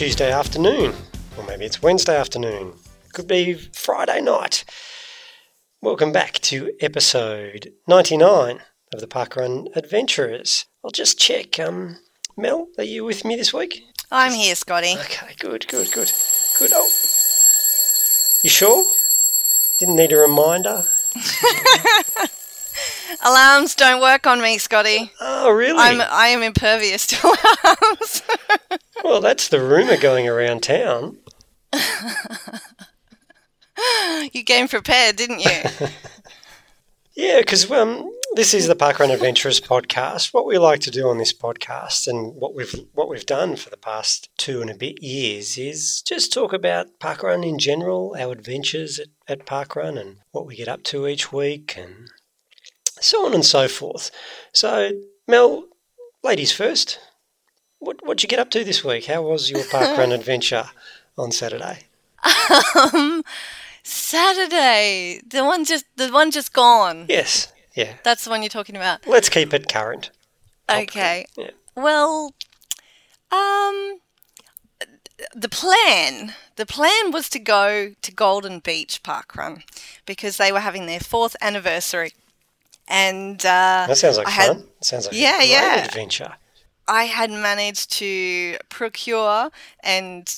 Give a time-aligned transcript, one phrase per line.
[0.00, 0.94] Tuesday afternoon,
[1.36, 2.72] or maybe it's Wednesday afternoon.
[3.12, 4.64] Could be Friday night.
[5.82, 8.60] Welcome back to episode 99
[8.94, 10.64] of the Parkrun Adventurers.
[10.82, 11.60] I'll just check.
[11.60, 11.98] Um,
[12.34, 13.82] Mel, are you with me this week?
[14.10, 14.96] I'm here, Scotty.
[14.98, 16.10] Okay, good, good, good,
[16.58, 16.70] good.
[16.72, 16.88] Oh,
[18.42, 18.82] you sure?
[19.80, 20.82] Didn't need a reminder.
[23.24, 25.10] Alarms don't work on me, Scotty.
[25.20, 25.78] Oh, really?
[25.78, 27.26] I'm I am impervious to
[27.64, 28.22] alarms.
[29.02, 31.16] Well, that's the rumor going around town.
[34.30, 35.88] you came prepared, didn't you?
[37.14, 40.32] Yeah, because um, this is the Parkrun Adventurers podcast.
[40.32, 43.70] What we like to do on this podcast, and what we've what we've done for
[43.70, 48.32] the past two and a bit years, is just talk about parkrun in general, our
[48.32, 52.10] adventures at, at parkrun, and what we get up to each week, and
[53.00, 54.10] so on and so forth.
[54.52, 54.90] So,
[55.26, 55.64] Mel,
[56.22, 56.98] ladies first.
[57.78, 59.06] What what'd you get up to this week?
[59.06, 60.66] How was your parkrun adventure
[61.16, 61.86] on Saturday?
[62.92, 63.22] um,
[63.82, 67.06] Saturday, the one just the one just gone.
[67.08, 67.94] Yes, yeah.
[68.02, 69.06] That's the one you're talking about.
[69.06, 70.10] Let's keep it current.
[70.70, 71.24] Okay.
[71.36, 71.50] Yeah.
[71.74, 72.34] Well,
[73.32, 74.00] um,
[75.34, 79.62] the plan the plan was to go to Golden Beach Park Run
[80.04, 82.12] because they were having their fourth anniversary,
[82.88, 84.64] and uh, That sounds like I had- fun.
[84.82, 85.84] sounds like Yeah, yeah.
[85.84, 86.32] adventure.
[86.88, 89.50] I had managed to procure
[89.84, 90.28] and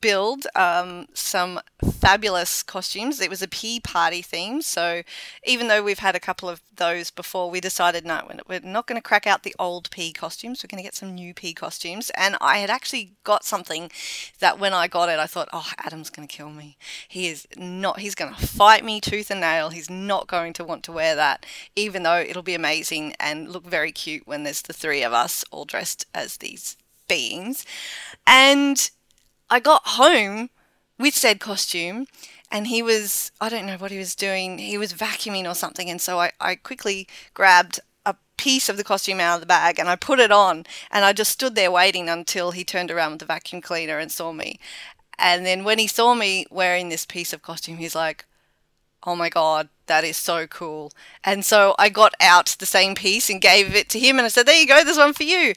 [0.00, 1.60] build um, some
[2.00, 3.20] fabulous costumes.
[3.20, 5.02] It was a pea party theme, so
[5.44, 8.86] even though we've had a couple of those before, we decided no, we're- we're not
[8.86, 10.62] going to crack out the old pea costumes.
[10.62, 12.10] We're going to get some new pea costumes.
[12.16, 13.90] And I had actually got something
[14.40, 16.76] that when I got it, I thought, oh, Adam's going to kill me.
[17.08, 18.00] He is not.
[18.00, 19.70] He's going to fight me tooth and nail.
[19.70, 21.44] He's not going to want to wear that,
[21.74, 25.44] even though it'll be amazing and look very cute when there's the three of us
[25.50, 26.76] all dressed as these
[27.08, 27.64] beings.
[28.26, 28.90] And
[29.50, 30.50] I got home
[30.98, 32.06] with said costume
[32.50, 34.58] and he was I don't know what he was doing.
[34.58, 38.84] He was vacuuming or something and so I, I quickly grabbed a piece of the
[38.84, 41.70] costume out of the bag and I put it on and I just stood there
[41.70, 44.58] waiting until he turned around with the vacuum cleaner and saw me.
[45.18, 48.24] And then when he saw me wearing this piece of costume, he's like,
[49.04, 50.92] Oh my god, that is so cool.
[51.24, 54.28] And so I got out the same piece and gave it to him and I
[54.28, 55.54] said, There you go, this one for you.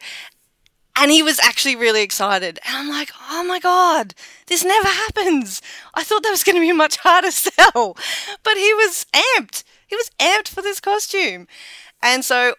[0.95, 2.59] And he was actually really excited.
[2.65, 4.13] And I'm like, oh my God,
[4.47, 5.61] this never happens.
[5.93, 7.97] I thought that was going to be a much harder sell.
[8.43, 9.63] But he was amped.
[9.87, 11.47] He was amped for this costume.
[12.03, 12.55] And so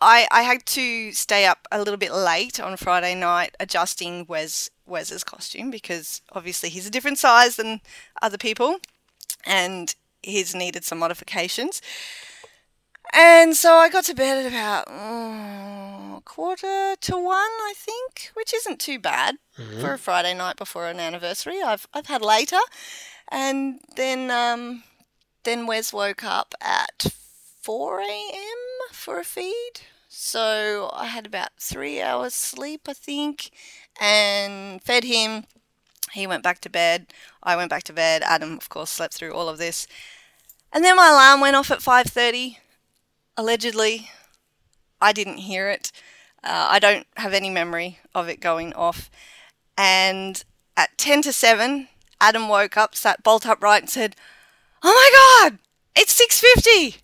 [0.00, 4.70] I, I had to stay up a little bit late on Friday night adjusting Wes
[4.86, 7.80] Wes's costume because obviously he's a different size than
[8.20, 8.78] other people
[9.46, 11.80] and he's needed some modifications.
[13.12, 18.52] And so I got to bed at about mm, quarter to one, I think, which
[18.54, 19.36] isn't too bad
[19.80, 21.62] for a Friday night before an anniversary.
[21.62, 22.58] I've I've had later,
[23.30, 24.82] and then um,
[25.44, 27.06] then Wes woke up at
[27.60, 28.58] four a.m.
[28.92, 29.80] for a feed.
[30.08, 33.50] So I had about three hours sleep, I think,
[34.00, 35.44] and fed him.
[36.12, 37.06] He went back to bed.
[37.42, 38.22] I went back to bed.
[38.24, 39.86] Adam, of course, slept through all of this.
[40.72, 42.58] And then my alarm went off at 5:30
[43.36, 44.10] allegedly.
[45.00, 45.92] I didn't hear it.
[46.42, 49.10] Uh, I don't have any memory of it going off.
[49.76, 50.42] And
[50.76, 51.88] at 10 to 7,
[52.20, 54.16] Adam woke up, sat bolt upright, and said,
[54.82, 55.58] Oh my God,
[55.96, 56.98] it's 6.50.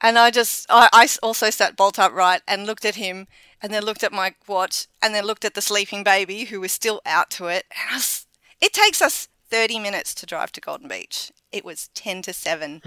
[0.00, 3.26] And I just, I, I also sat bolt upright and looked at him
[3.62, 6.72] and then looked at my watch and then looked at the sleeping baby who was
[6.72, 7.64] still out to it.
[7.70, 8.26] And was,
[8.60, 11.32] it takes us 30 minutes to drive to Golden Beach.
[11.52, 12.80] It was 10 to 7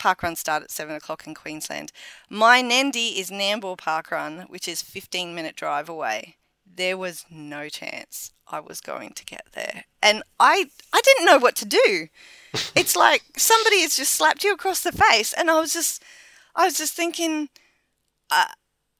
[0.00, 1.92] parkrun start at 7 o'clock in Queensland.
[2.28, 6.36] My NENDY is Nambour Parkrun, which is 15 minute drive away.
[6.66, 9.84] There was no chance I was going to get there.
[10.02, 12.08] And I I didn't know what to do.
[12.74, 16.02] it's like somebody has just slapped you across the face and I was just
[16.56, 17.48] I was just thinking
[18.30, 18.46] uh,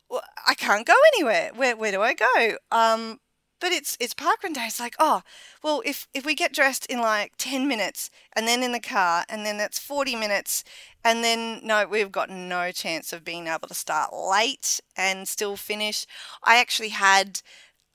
[0.09, 1.53] well, I can't go anywhere.
[1.55, 2.57] Where where do I go?
[2.71, 3.21] Um
[3.61, 4.65] but it's it's parkrun day.
[4.67, 5.23] It's like, oh,
[5.63, 9.25] well, if if we get dressed in like ten minutes and then in the car
[9.29, 10.65] and then that's forty minutes
[11.05, 15.57] and then no, we've got no chance of being able to start late and still
[15.57, 16.07] finish.
[16.45, 17.41] I actually had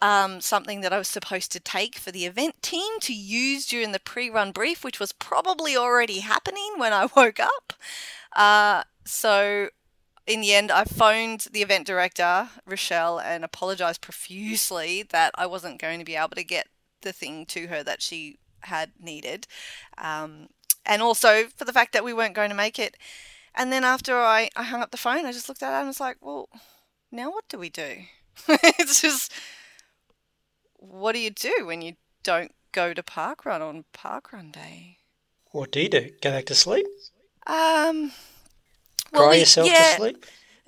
[0.02, 3.92] um, something that I was supposed to take for the event team to use during
[3.92, 7.74] the pre-run brief, which was probably already happening when I woke up.
[8.36, 9.70] Uh, so
[10.28, 15.80] in the end, I phoned the event director, Rochelle, and apologized profusely that I wasn't
[15.80, 16.68] going to be able to get
[17.02, 19.48] the thing to her that she had needed.
[19.98, 20.48] Um,
[20.86, 22.98] and also for the fact that we weren't going to make it.
[23.54, 25.88] And then after I, I hung up the phone, I just looked at it and
[25.88, 26.50] was like, well,
[27.12, 27.98] now what do we do?
[28.48, 29.32] it's just,
[30.78, 31.94] what do you do when you
[32.24, 34.98] don't go to parkrun on parkrun day?
[35.52, 36.10] What do you do?
[36.22, 36.86] Go back to sleep?
[37.48, 38.12] Um,
[39.14, 40.26] Cry we- yourself yeah, to sleep?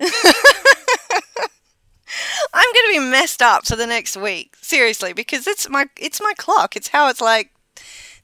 [2.54, 6.20] I'm going to be messed up for the next week, seriously, because it's my it's
[6.20, 6.76] my clock.
[6.76, 7.50] It's how it's like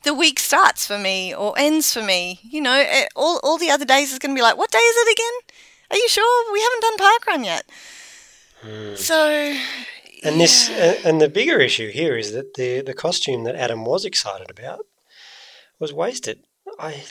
[0.05, 2.41] the week starts for me or ends for me.
[2.43, 4.79] You know, it, all all the other days is going to be like, what day
[4.79, 5.57] is it again?
[5.91, 7.65] Are you sure we haven't done parkrun yet?
[8.99, 9.55] So,
[10.25, 10.29] Hmm.
[10.29, 13.85] And this, uh, and the bigger issue here is that the the costume that Adam
[13.85, 14.87] was excited about
[15.79, 16.39] was wasted.
[16.79, 17.05] I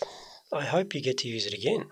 [0.51, 1.91] I hope you get to use it again.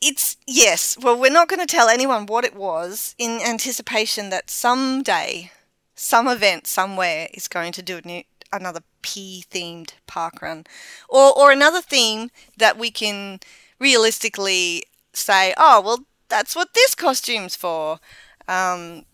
[0.00, 0.96] It's yes.
[0.96, 5.50] Well, we're not going to tell anyone what it was in anticipation that someday,
[5.96, 10.64] some event somewhere is going to do a new, another P themed park run,
[11.08, 13.40] or or another theme that we can
[13.78, 18.00] realistically say, oh well, that's what this costume's for.
[18.48, 19.04] Um,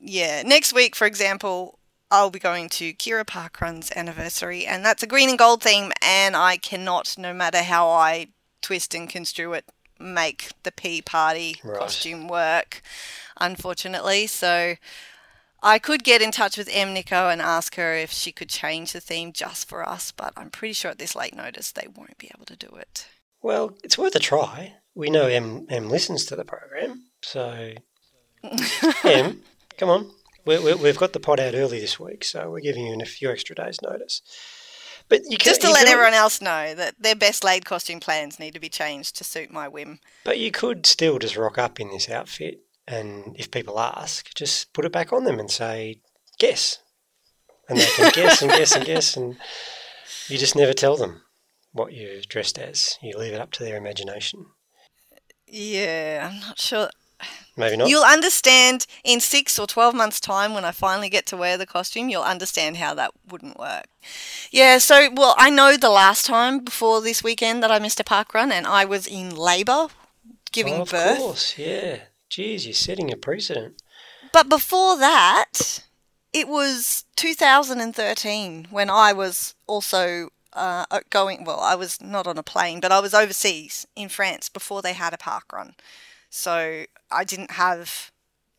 [0.00, 1.78] yeah, next week, for example,
[2.10, 6.36] I'll be going to Kirra Parkrun's anniversary, and that's a green and gold theme, and
[6.36, 8.28] I cannot, no matter how I
[8.60, 9.64] twist and construe it,
[9.98, 11.78] make the P party Right.
[11.78, 12.82] costume work,
[13.40, 14.26] unfortunately.
[14.26, 14.76] So
[15.64, 18.92] I could get in touch with M Nico and ask her if she could change
[18.92, 22.18] the theme just for us, but I'm pretty sure at this late notice they won't
[22.18, 23.06] be able to do it.
[23.40, 24.74] Well, it's worth a try.
[24.94, 27.72] We know M M listens to the program, so
[29.04, 29.42] M,
[29.78, 30.10] come on.
[30.44, 33.06] We, we, we've got the pod out early this week, so we're giving you a
[33.06, 34.20] few extra days' notice.
[35.08, 38.38] But you can, Just to let everyone else know that their best laid costume plans
[38.38, 40.00] need to be changed to suit my whim.
[40.24, 44.72] But you could still just rock up in this outfit, and if people ask, just
[44.72, 46.00] put it back on them and say,
[46.38, 46.78] guess.
[47.68, 49.36] And they can guess and guess and guess, and
[50.28, 51.22] you just never tell them
[51.72, 52.98] what you're dressed as.
[53.02, 54.46] You leave it up to their imagination.
[55.46, 56.88] Yeah, I'm not sure.
[57.56, 57.88] Maybe not.
[57.88, 61.66] You'll understand in six or 12 months' time when I finally get to wear the
[61.66, 63.84] costume, you'll understand how that wouldn't work.
[64.50, 68.04] Yeah, so, well, I know the last time before this weekend that I missed a
[68.04, 69.86] park run and I was in labour
[70.52, 71.18] giving Oh, of birth.
[71.18, 72.00] course, yeah.
[72.34, 73.80] Geez, you're setting a precedent.
[74.32, 75.84] But before that,
[76.32, 81.44] it was 2013 when I was also uh, going.
[81.44, 84.94] Well, I was not on a plane, but I was overseas in France before they
[84.94, 85.76] had a park run.
[86.28, 88.10] So I didn't have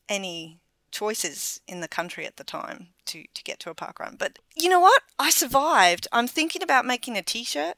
[0.07, 0.61] any
[0.91, 4.15] choices in the country at the time to, to get to a park run.
[4.17, 5.01] But you know what?
[5.19, 6.07] I survived.
[6.13, 7.75] I'm thinking about making a t shirt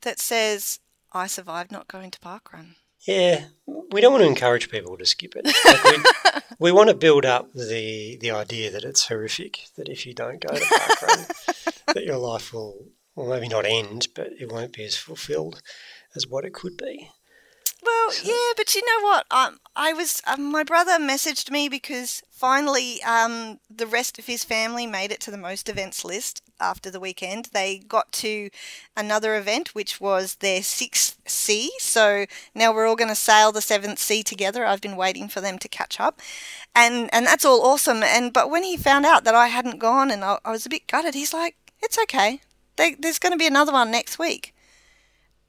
[0.00, 0.80] that says,
[1.12, 2.76] I survived not going to park run.
[3.06, 5.46] Yeah, we don't want to encourage people to skip it.
[5.64, 9.66] Like we, we want to build up the the idea that it's horrific.
[9.76, 14.08] That if you don't go to parkrun, that your life will, well, maybe not end,
[14.14, 15.60] but it won't be as fulfilled
[16.16, 17.10] as what it could be.
[17.84, 19.26] Well, yeah, but you know what?
[19.30, 24.44] Um, I was um, my brother messaged me because finally um, the rest of his
[24.44, 27.50] family made it to the most events list after the weekend.
[27.52, 28.50] They got to
[28.96, 31.70] another event, which was their sixth sea.
[31.78, 34.64] So now we're all going to sail the seventh sea together.
[34.64, 36.20] I've been waiting for them to catch up,
[36.74, 38.02] and and that's all awesome.
[38.02, 40.70] And but when he found out that I hadn't gone, and I, I was a
[40.70, 42.40] bit gutted, he's like, "It's okay.
[42.76, 44.54] They, there's going to be another one next week."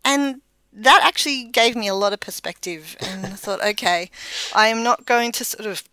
[0.03, 0.41] And
[0.75, 2.95] that actually gave me a lot of perspective.
[2.99, 4.11] And I thought, okay,
[4.53, 5.83] I am not going to sort of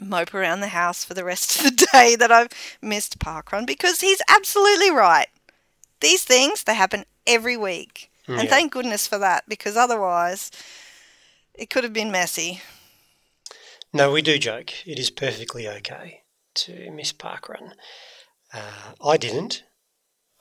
[0.00, 2.48] mope around the house for the rest of the day that I've
[2.82, 5.28] missed parkrun because he's absolutely right.
[6.00, 8.10] These things, they happen every week.
[8.26, 8.50] And Yeah.
[8.50, 10.50] thank goodness for that because otherwise
[11.54, 12.62] it could have been messy.
[13.92, 14.86] No, we do joke.
[14.86, 16.22] It is perfectly okay
[16.54, 17.72] to miss parkrun.
[18.52, 19.64] Uh, I didn't.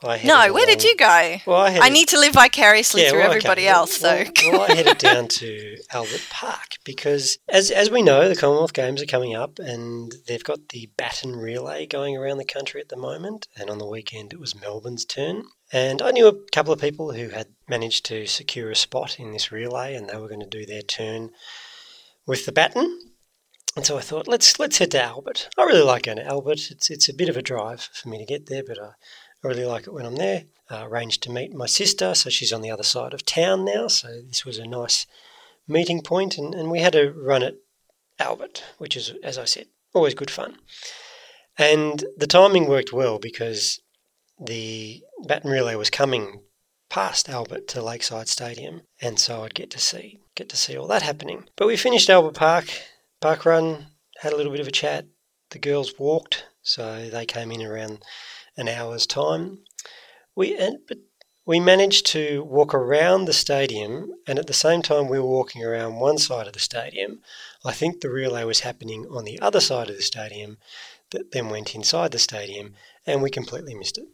[0.01, 1.37] No, where did you go?
[1.45, 3.35] Well, I, I need to live vicariously Yeah, through well, okay.
[3.37, 4.23] everybody Well- else, so.
[4.43, 8.73] Well, well, I headed down to Albert Park because, as as we know, the Commonwealth
[8.73, 12.87] Games are coming up, and they've got the baton relay going around the country at
[12.89, 13.47] the moment.
[13.57, 15.43] And on the weekend, it was Melbourne's turn.
[15.71, 19.33] And I knew a couple of people who had managed to secure a spot in
[19.33, 21.31] this relay, and they were going to do their turn
[22.25, 22.99] with the baton.
[23.75, 25.49] And so I thought, let's let's head to Albert.
[25.57, 26.71] I really like going to Albert.
[26.71, 28.91] It's it's a bit of a drive for me to get there, but I,
[29.43, 30.45] I really like it when I'm there.
[30.69, 33.87] Uh, arranged to meet my sister, so she's on the other side of town now.
[33.87, 35.07] So this was a nice
[35.67, 37.55] meeting point, and, and we had a run at
[38.19, 40.57] Albert, which is, as I said, always good fun.
[41.57, 43.79] And the timing worked well because
[44.39, 46.41] the baton relay was coming
[46.89, 50.87] past Albert to Lakeside Stadium, and so I'd get to see get to see all
[50.87, 51.45] that happening.
[51.55, 52.67] But we finished Albert Park
[53.21, 53.87] park run,
[54.19, 55.05] had a little bit of a chat.
[55.49, 58.03] The girls walked, so they came in around
[58.59, 59.59] an hour's time.
[60.35, 60.97] We and but
[61.45, 65.63] we managed to walk around the stadium, and at the same time we were walking
[65.63, 67.21] around one side of the stadium.
[67.65, 70.57] I think the relay was happening on the other side of the stadium.
[71.11, 72.75] that then went inside the stadium,
[73.07, 74.07] and we completely missed it.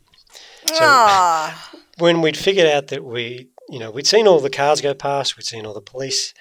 [0.67, 4.79] So Ah, when we'd figured out that we, you know, we'd seen all the cars
[4.79, 6.33] go past, we'd seen all the police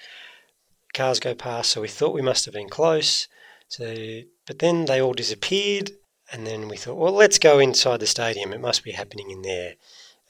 [0.93, 3.27] cars go past, so we thought we must have been close.
[3.67, 5.91] So, but then they all disappeared,
[6.31, 8.53] and then we thought, well, let's go inside the stadium.
[8.53, 9.75] It must be happening in there,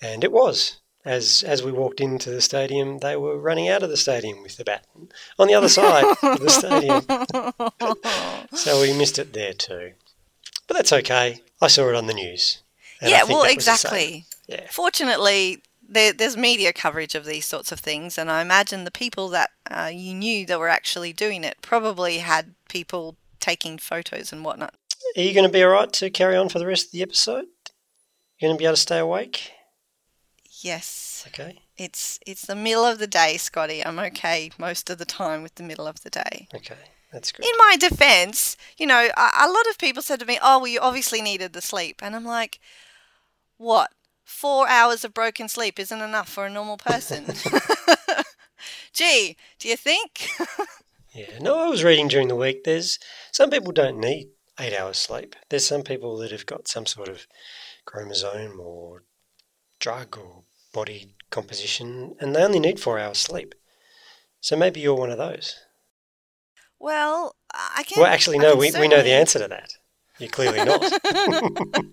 [0.02, 0.78] and it was.
[1.04, 4.58] As as we walked into the stadium, they were running out of the stadium with
[4.58, 4.88] the bat
[5.38, 7.06] on the other side of the stadium.
[8.58, 9.92] so we missed it there too.
[10.68, 11.42] But that's okay.
[11.62, 12.64] I saw it on the news.
[13.04, 13.90] yeah, well, that was the same.
[13.94, 14.25] exactly.
[14.48, 14.68] Yeah.
[14.72, 19.30] Fortunately, there, there's media coverage of these sorts of things, and I imagine the people
[19.30, 24.44] that uh, you knew that were actually doing it probably had people taking photos and
[24.44, 24.74] whatnot.
[25.18, 27.02] Are you going to be all right to carry on for the rest of the
[27.02, 27.46] episode?
[28.40, 29.52] You're going to be able to stay awake?
[30.62, 31.60] Yes, Okay.
[31.78, 33.86] it's it's the middle of the day, Scotty.
[33.86, 36.48] I'm okay most of the time with the middle of the day.
[36.54, 36.76] Okay.
[37.12, 37.46] That's good.
[37.46, 40.68] In my defense, you know, a, a lot of people said to me, "Oh, well,
[40.68, 42.60] you obviously needed the sleep," and I'm like,
[43.58, 43.92] "What?
[44.24, 47.26] Four hours of broken sleep isn't enough for a normal person."
[48.94, 50.30] Gee, do you think?
[51.14, 51.40] Yeah.
[51.40, 52.66] No, I was reading during the week.
[52.66, 53.00] There's
[53.32, 55.36] some people don't need eight hours sleep.
[55.50, 57.28] There's some people that have got some sort of
[57.86, 59.04] chromosome or
[59.80, 60.44] drug or
[60.74, 63.56] body composition, and they only need four hours sleep.
[64.42, 65.56] So maybe you're one of those.
[66.80, 68.02] well, I can.
[68.02, 68.56] Well, actually, no.
[68.56, 69.72] We, we know the answer to that.
[70.20, 70.82] You're clearly not.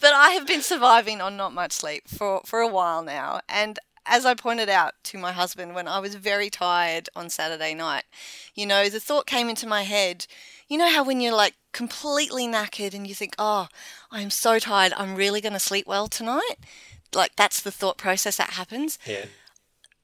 [0.00, 3.40] But I have been surviving on not much sleep for, for a while now.
[3.48, 7.74] And as I pointed out to my husband when I was very tired on Saturday
[7.74, 8.04] night,
[8.54, 10.26] you know, the thought came into my head
[10.70, 13.68] you know how when you're like completely knackered and you think, oh,
[14.10, 16.56] I'm so tired, I'm really going to sleep well tonight?
[17.14, 18.98] Like, that's the thought process that happens.
[19.04, 19.26] yeah.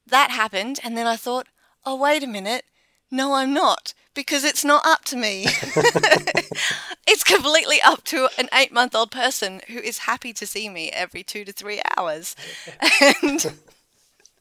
[0.05, 0.79] That happened.
[0.83, 1.47] And then I thought,
[1.85, 2.63] oh, wait a minute.
[3.09, 3.93] No, I'm not.
[4.13, 5.43] Because it's not up to me.
[7.07, 10.89] it's completely up to an eight month old person who is happy to see me
[10.91, 12.35] every two to three hours.
[13.01, 13.53] And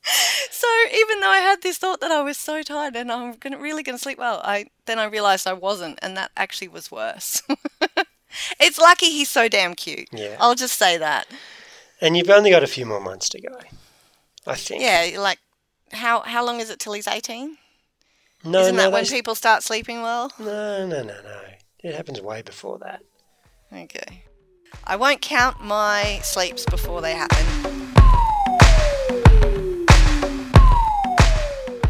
[0.50, 3.58] so even though I had this thought that I was so tired and I'm gonna,
[3.58, 6.90] really going to sleep well, I then I realized I wasn't, and that actually was
[6.90, 7.42] worse.
[8.60, 10.08] it's lucky he's so damn cute.
[10.12, 10.36] Yeah.
[10.38, 11.26] I'll just say that.
[12.00, 13.58] And you've only got a few more months to go.
[14.46, 14.82] I think.
[14.82, 15.38] Yeah, like
[15.92, 17.56] how how long is it till he's eighteen?
[18.44, 20.30] No, Isn't no, that when people start sleeping well?
[20.38, 21.40] no, no, no, no.
[21.82, 23.00] It happens way before that.
[23.72, 24.22] Okay.
[24.84, 27.85] I won't count my sleeps before they happen.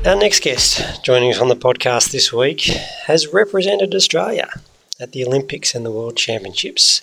[0.06, 2.60] Our next guest joining us on the podcast this week
[3.06, 4.48] has represented Australia
[5.00, 7.02] at the Olympics and the World Championships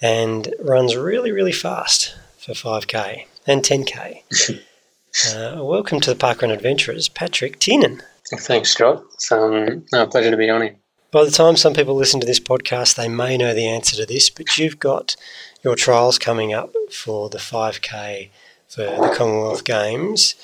[0.00, 4.22] and runs really, really fast for 5k and 10k.
[5.58, 8.00] uh, welcome to the Parkrun Adventurers, Patrick Tiernan.
[8.38, 9.02] Thanks, Scott.
[9.14, 10.76] It's um, no, a pleasure to be on here.
[11.10, 14.06] By the time some people listen to this podcast, they may know the answer to
[14.06, 15.16] this, but you've got
[15.64, 18.28] your trials coming up for the 5k
[18.68, 20.36] for the Commonwealth Games.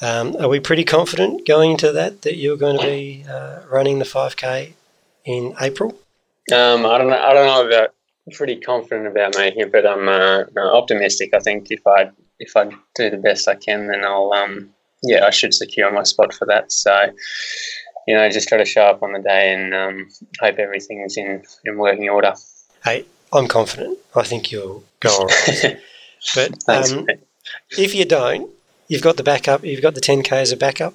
[0.00, 3.98] Um, are we pretty confident going into that that you're going to be uh, running
[3.98, 4.72] the 5k
[5.24, 5.90] in April?
[6.52, 7.20] Um, I don't know.
[7.20, 7.94] I don't know about.
[8.34, 11.32] Pretty confident about making it, but I'm uh, optimistic.
[11.32, 14.68] I think if I if I do the best I can, then I'll um,
[15.02, 16.70] yeah, I should secure my spot for that.
[16.70, 17.10] So,
[18.06, 20.08] you know, just try to show up on the day and um,
[20.40, 22.34] hope everything's in in working order.
[22.84, 23.98] Hey, I'm confident.
[24.14, 25.78] I think you'll go all right.
[26.34, 26.92] But Thanks.
[26.92, 27.06] um,
[27.70, 28.50] if you don't,
[28.88, 29.64] you've got the backup.
[29.64, 30.94] You've got the 10k as a backup.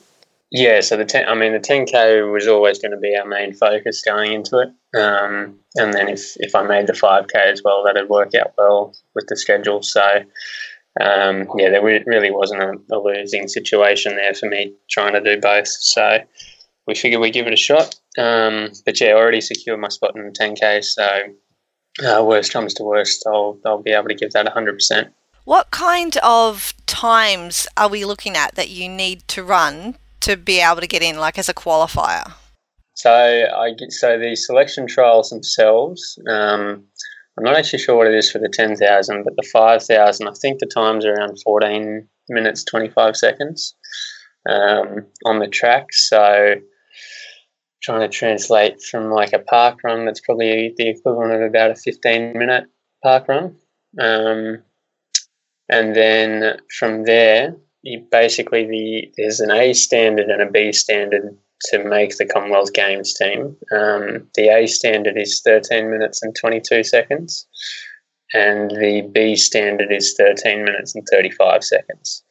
[0.56, 3.54] Yeah, so the ten, I mean the 10k was always going to be our main
[3.54, 4.70] focus going into it,
[5.00, 8.96] um, and then if if I made the 5k as well, that'd work out well
[9.16, 9.82] with the schedule.
[9.82, 10.02] So
[11.02, 15.42] um, yeah, there really wasn't a, a losing situation there for me trying to do
[15.42, 15.68] both.
[15.68, 16.20] So
[16.86, 17.96] we figured we'd give it a shot.
[18.20, 21.20] Um, but yeah, I already secured my spot in the 10k, so
[22.08, 24.74] uh, worst comes to worst, I'll I'll be able to give that 100.
[24.74, 25.14] percent
[25.46, 30.62] What kind of times are we looking at that you need to run to be
[30.62, 32.34] able to get in, like as a qualifier?
[32.96, 36.18] So I get so the selection trials themselves.
[36.30, 36.86] Um,
[37.38, 40.30] I'm not actually sure what it is for the ten thousand, but the five thousand,
[40.30, 43.76] I think the times are around fourteen minutes twenty five seconds
[44.48, 45.88] um, on the track.
[45.92, 46.56] So
[47.82, 51.76] trying to translate from like a park run, that's probably the equivalent of about a
[51.76, 52.66] fifteen minute
[53.04, 53.58] park run.
[54.00, 54.64] Um,
[55.70, 61.38] and then from there, you basically the there's an A standard and a B standard
[61.72, 63.56] to make the Commonwealth Games team.
[63.72, 67.48] Um, the A standard is 13 minutes and 22 seconds,
[68.34, 72.24] and the B standard is 13 minutes and 35 seconds.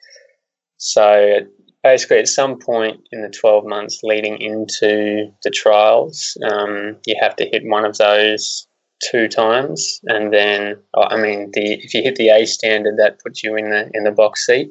[0.77, 1.41] So
[1.83, 7.37] basically, at some point in the 12 months leading into the trials, um, you have
[7.37, 8.67] to hit one of those
[9.11, 13.21] two times, and then oh, I mean, the if you hit the A standard, that
[13.21, 14.71] puts you in the in the box seat.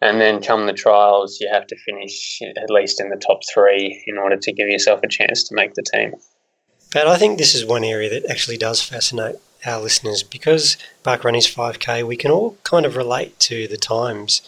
[0.00, 4.02] And then come the trials, you have to finish at least in the top three
[4.08, 6.14] in order to give yourself a chance to make the team.
[6.92, 11.36] But I think this is one area that actually does fascinate our listeners because parkrun
[11.36, 12.04] is 5k.
[12.04, 14.42] We can all kind of relate to the times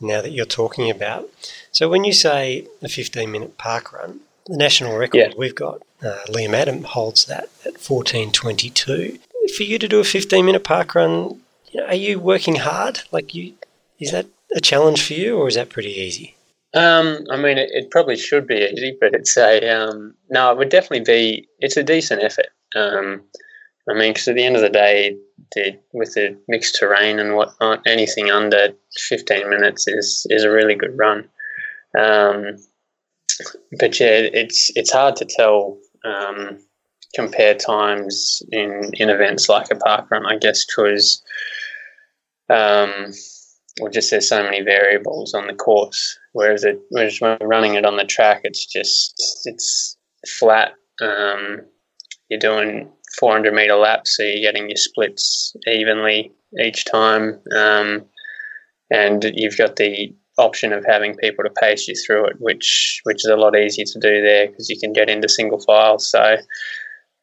[0.00, 1.30] now that you're talking about.
[1.72, 5.32] So when you say a 15 minute park run, the national record yeah.
[5.36, 9.18] we've got, uh, Liam Adams holds that at 14:22.
[9.56, 11.40] For you to do a 15 minute park run,
[11.70, 13.00] you know, are you working hard?
[13.10, 13.54] Like you,
[13.98, 16.36] is that a challenge for you, or is that pretty easy?
[16.72, 20.50] Um, I mean, it, it, probably should be easy, but it's a um, no.
[20.52, 21.48] It would definitely be.
[21.58, 22.48] It's a decent effort.
[22.76, 23.22] Um,
[23.88, 25.16] I mean, because at the end of the day,
[25.54, 28.68] the, with the mixed terrain and whatnot, anything under
[29.08, 31.28] 15 minutes is is a really good run.
[31.98, 32.56] Um,
[33.78, 36.58] but yeah, it's it's hard to tell um,
[37.14, 41.22] compare times in in events like a park run, I guess, because
[42.48, 43.12] um,
[43.80, 46.18] well, just there's so many variables on the course.
[46.32, 49.14] Whereas it, whereas when running it on the track, it's just
[49.44, 49.96] it's
[50.38, 50.72] flat.
[51.00, 51.62] Um,
[52.28, 58.04] you're doing 400 meter laps, so you're getting your splits evenly each time, um,
[58.90, 63.24] and you've got the option of having people to pace you through it, which which
[63.24, 66.08] is a lot easier to do there because you can get into single files.
[66.08, 66.36] So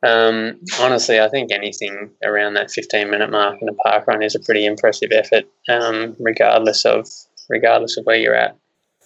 [0.03, 4.35] um, honestly, I think anything around that 15 minute mark in a park run is
[4.35, 7.07] a pretty impressive effort, um, regardless of
[7.49, 8.55] regardless of where you're at.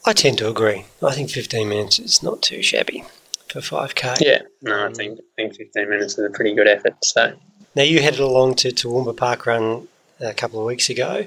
[0.06, 0.86] I tend to agree.
[1.02, 3.04] I think 15 minutes is not too shabby
[3.50, 4.18] for 5k.
[4.20, 6.96] Yeah, no, I think I think 15 minutes is a pretty good effort.
[7.04, 7.34] So
[7.76, 9.88] now you headed along to Toowoomba Park Run
[10.20, 11.26] a couple of weeks ago,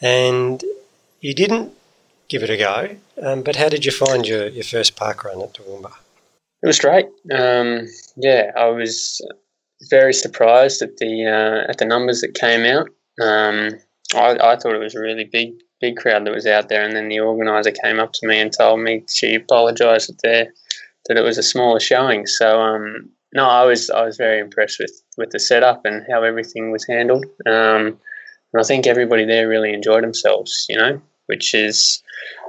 [0.00, 0.64] and
[1.20, 1.75] you didn't
[2.28, 2.96] give it a go.
[3.22, 5.92] Um, but how did you find your, your first park run at Toowoomba?
[6.62, 7.06] It was great.
[7.32, 7.86] Um,
[8.16, 9.20] yeah, I was
[9.90, 12.88] very surprised at the uh, at the numbers that came out.
[13.20, 13.78] Um,
[14.14, 16.96] I, I thought it was a really big big crowd that was out there, and
[16.96, 20.52] then the organizer came up to me and told me she apologised that there
[21.06, 22.26] that it was a smaller showing.
[22.26, 26.22] So um, no, I was I was very impressed with with the setup and how
[26.22, 27.26] everything was handled.
[27.46, 27.98] Um,
[28.52, 30.66] and I think everybody there really enjoyed themselves.
[30.68, 32.02] You know, which is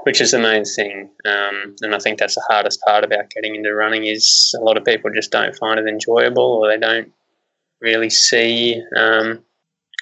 [0.03, 1.09] which is the main thing.
[1.25, 4.77] Um, and I think that's the hardest part about getting into running is a lot
[4.77, 7.11] of people just don't find it enjoyable or they don't
[7.81, 9.43] really see, um,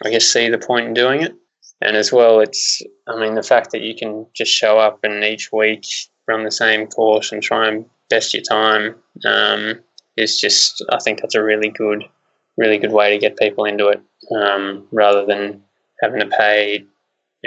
[0.04, 1.36] I guess, see the point in doing it.
[1.82, 5.24] And as well, it's, I mean, the fact that you can just show up and
[5.24, 5.86] each week
[6.28, 9.80] run the same course and try and best your time um,
[10.18, 12.04] is just, I think that's a really good,
[12.58, 14.02] really good way to get people into it
[14.36, 15.64] um, rather than
[16.02, 16.86] having to pay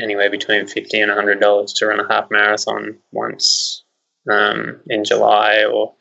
[0.01, 3.85] anywhere between fifty and hundred dollars to run a half marathon once
[4.31, 5.95] um, in July or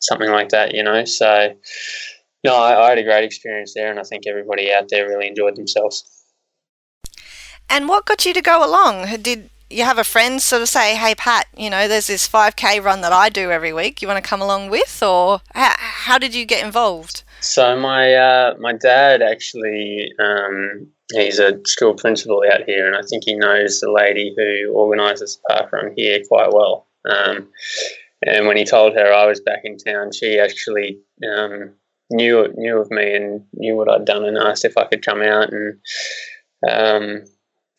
[0.00, 0.74] something like that.
[0.74, 1.54] You know, so
[2.44, 5.28] no, I, I had a great experience there, and I think everybody out there really
[5.28, 6.04] enjoyed themselves.
[7.70, 9.22] And what got you to go along?
[9.22, 12.82] Did you have a friend sort of say, "Hey, Pat, you know, there's this 5K
[12.82, 14.02] run that I do every week.
[14.02, 17.22] You want to come along with?" Or how, how did you get involved?
[17.40, 23.02] So my uh, my dad actually um, he's a school principal out here, and I
[23.02, 26.86] think he knows the lady who organises the park here quite well.
[27.08, 27.48] Um,
[28.24, 31.72] and when he told her I was back in town, she actually um,
[32.10, 35.22] knew knew of me and knew what I'd done, and asked if I could come
[35.22, 35.78] out and
[36.68, 37.24] um,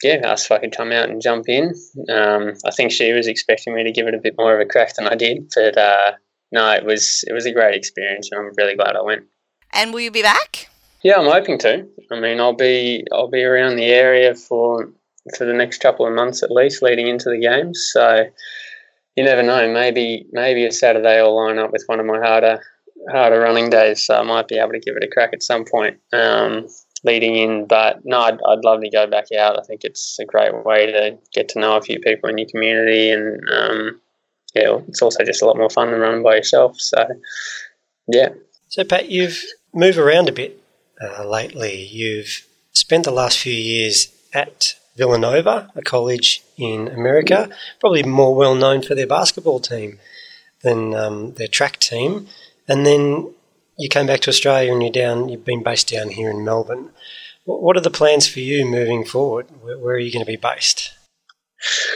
[0.03, 1.73] yeah, asked if I could come out and jump in.
[2.09, 4.69] Um, I think she was expecting me to give it a bit more of a
[4.69, 6.11] crack than I did, but uh,
[6.51, 9.23] no, it was it was a great experience, and I'm really glad I went.
[9.71, 10.69] And will you be back?
[11.03, 11.85] Yeah, I'm hoping to.
[12.11, 14.89] I mean, I'll be I'll be around the area for
[15.37, 17.89] for the next couple of months at least, leading into the games.
[17.91, 18.25] So
[19.15, 19.71] you never know.
[19.71, 22.61] Maybe maybe a Saturday will line up with one of my harder
[23.11, 25.65] harder running days, so I might be able to give it a crack at some
[25.65, 26.67] point um,
[27.03, 27.67] leading in.
[27.67, 29.59] But no, I'd, I'd love to go back out.
[29.59, 32.47] I think it's a great way to get to know a few people in your
[32.49, 34.01] community, and um,
[34.55, 36.79] yeah, it's also just a lot more fun than running by yourself.
[36.79, 37.05] So
[38.07, 38.29] yeah.
[38.69, 40.62] So Pat, you've moved around a bit
[41.03, 41.85] uh, lately.
[41.85, 48.55] You've spent the last few years at Villanova, a college in America, probably more well
[48.55, 49.99] known for their basketball team
[50.61, 52.27] than um, their track team.
[52.67, 53.33] And then
[53.77, 55.29] you came back to Australia and you're down.
[55.29, 56.91] You've been based down here in Melbourne.
[57.45, 59.47] What are the plans for you moving forward?
[59.61, 60.93] Where, where are you going to be based?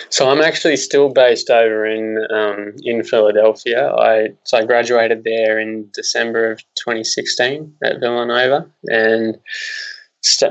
[0.09, 3.91] So I'm actually still based over in um, in Philadelphia.
[3.93, 9.37] I so I graduated there in December of 2016 at Villanova, and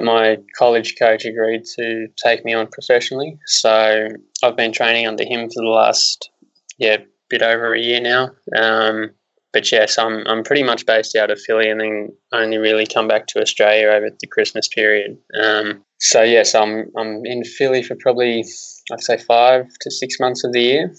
[0.01, 3.39] my college coach agreed to take me on professionally.
[3.47, 4.09] So
[4.43, 6.31] I've been training under him for the last
[6.79, 6.99] yeah
[7.29, 8.31] bit over a year now.
[8.57, 9.11] Um,
[9.53, 13.09] but yes, I'm I'm pretty much based out of Philly, and then only really come
[13.09, 15.17] back to Australia over the Christmas period.
[15.41, 18.45] Um, so yes, I'm I'm in Philly for probably
[18.93, 20.95] I'd say five to six months of the year.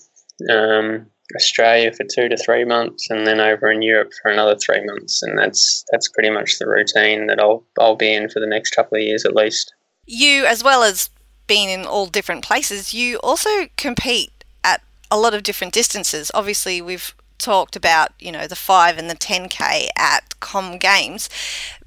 [0.49, 4.83] Um, Australia for two to three months, and then over in Europe for another three
[4.85, 8.47] months, and that's that's pretty much the routine that I'll I'll be in for the
[8.47, 9.73] next couple of years at least.
[10.05, 11.09] You, as well as
[11.47, 14.31] being in all different places, you also compete
[14.63, 16.31] at a lot of different distances.
[16.33, 21.29] Obviously, we've talked about you know the five and the ten k at Com Games,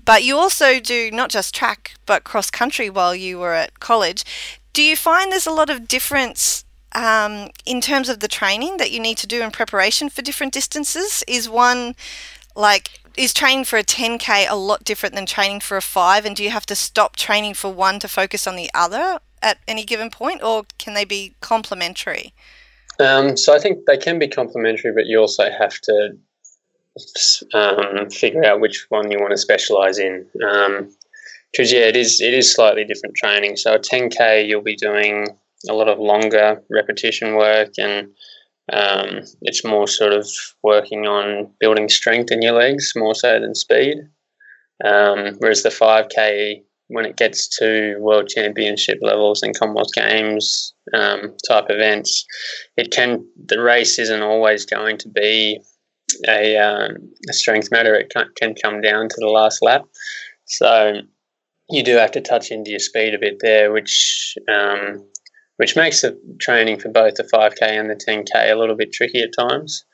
[0.05, 4.25] but you also do not just track but cross country while you were at college.
[4.73, 8.91] Do you find there's a lot of difference um, in terms of the training that
[8.91, 11.25] you need to do in preparation for different distances?
[11.27, 11.95] Is one
[12.57, 16.37] like is training for a 10k a lot different than training for a 5 and
[16.37, 19.85] do you have to stop training for one to focus on the other at any
[19.85, 22.33] given point or can they be complementary?
[22.99, 26.19] Um, so i think they can be complementary but you also have to
[27.55, 30.27] um, figure out which one you want to specialize in
[31.53, 35.27] because yeah it is it is slightly different training so a 10k you'll be doing
[35.69, 38.09] a lot of longer repetition work and
[38.73, 40.29] um, it's more sort of
[40.63, 43.99] working on building strength in your legs more so than speed.
[44.85, 51.35] Um, whereas the 5K, when it gets to world championship levels and Commonwealth Games um,
[51.49, 52.25] type events,
[52.77, 55.61] it can the race isn't always going to be
[56.29, 56.97] a, um,
[57.29, 57.95] a strength matter.
[57.95, 59.83] It can, can come down to the last lap.
[60.47, 61.01] So
[61.71, 65.07] you do have to touch into your speed a bit there, which um,
[65.57, 69.23] which makes the training for both the 5K and the 10K a little bit tricky
[69.23, 69.85] at times.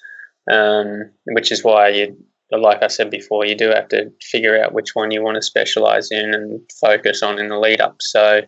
[0.49, 2.17] Um, which is why you,
[2.53, 5.43] like I said before, you do have to figure out which one you want to
[5.43, 7.97] specialize in and focus on in the lead up.
[7.99, 8.43] So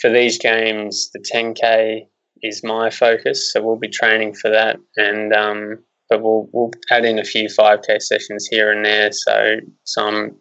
[0.00, 2.06] for these games, the 10K
[2.42, 7.04] is my focus, so we'll be training for that, and um, but we'll we'll add
[7.04, 10.36] in a few 5K sessions here and there, so so I'm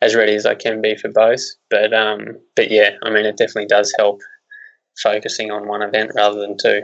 [0.00, 1.42] as ready as I can be for both.
[1.70, 4.20] But um, but yeah, I mean, it definitely does help
[5.02, 6.82] focusing on one event rather than two.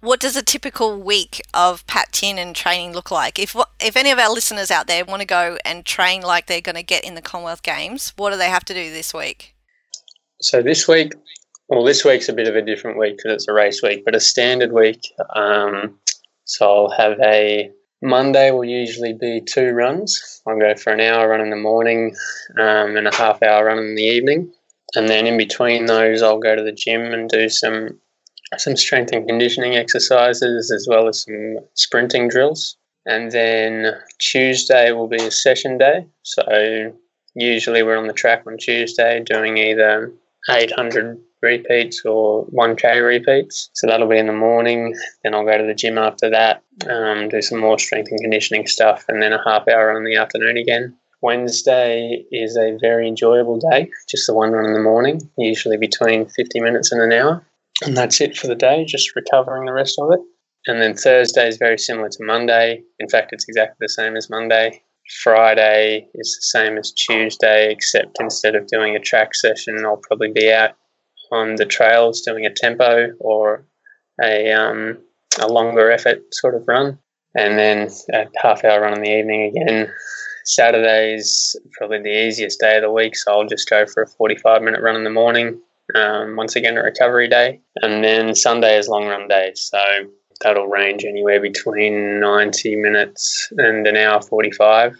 [0.00, 3.38] What does a typical week of Pat Tiernan training look like?
[3.38, 6.60] If if any of our listeners out there want to go and train like they're
[6.60, 9.54] going to get in the Commonwealth Games, what do they have to do this week?
[10.40, 11.14] So this week,
[11.68, 14.14] well, this week's a bit of a different week because it's a race week, but
[14.14, 15.00] a standard week.
[15.34, 15.98] Um,
[16.44, 20.40] so I'll have a Monday will usually be two runs.
[20.46, 22.14] I'll go for an hour run in the morning
[22.58, 24.52] um, and a half hour run in the evening
[24.94, 28.00] and then in between those, I'll go to the gym and do some
[28.56, 32.78] some strength and conditioning exercises as well as some sprinting drills.
[33.04, 36.06] And then Tuesday will be a session day.
[36.22, 36.94] So
[37.34, 40.10] usually we're on the track on Tuesday doing either
[40.48, 43.70] 800 repeats or 1k repeats.
[43.74, 44.94] So that'll be in the morning.
[45.22, 48.66] Then I'll go to the gym after that, um, do some more strength and conditioning
[48.66, 50.96] stuff, and then a half hour in the afternoon again.
[51.20, 56.28] Wednesday is a very enjoyable day, just the one run in the morning, usually between
[56.28, 57.44] 50 minutes and an hour.
[57.82, 60.20] And that's it for the day, just recovering the rest of it.
[60.66, 62.82] And then Thursday is very similar to Monday.
[62.98, 64.82] In fact, it's exactly the same as Monday.
[65.22, 70.30] Friday is the same as Tuesday, except instead of doing a track session, I'll probably
[70.30, 70.72] be out
[71.32, 73.64] on the trails doing a tempo or
[74.22, 74.98] a, um,
[75.40, 76.98] a longer effort sort of run.
[77.36, 79.92] And then a half hour run in the evening again,
[80.44, 84.08] Saturday is probably the easiest day of the week, so I'll just go for a
[84.08, 85.60] 45 minute run in the morning.
[85.94, 87.60] Um, once again, a recovery day.
[87.82, 89.78] And then Sunday is long run day, so
[90.40, 94.96] that'll range anywhere between 90 minutes and an hour 45.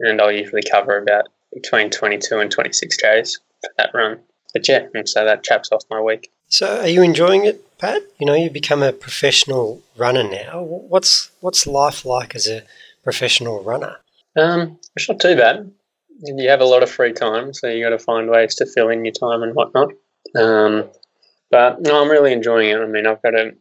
[0.00, 4.20] And I'll usually cover about between 22 and 26 Ks for that run.
[4.52, 6.30] But yeah, and so that chaps off my week.
[6.48, 8.02] So, are you enjoying it, Pat?
[8.18, 10.62] You know, you've become a professional runner now.
[10.62, 12.62] What's what's life like as a
[13.02, 13.96] professional runner?
[14.36, 15.70] Um, it's not too bad.
[16.24, 18.90] You have a lot of free time, so you got to find ways to fill
[18.90, 19.92] in your time and whatnot.
[20.36, 20.84] Um,
[21.50, 22.78] but no, I'm really enjoying it.
[22.78, 23.52] I mean, I've got a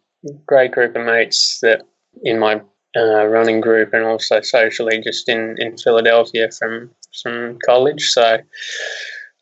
[0.46, 1.84] great group of mates that
[2.24, 2.62] in my
[2.96, 8.10] uh, running group and also socially just in, in Philadelphia from from college.
[8.10, 8.38] So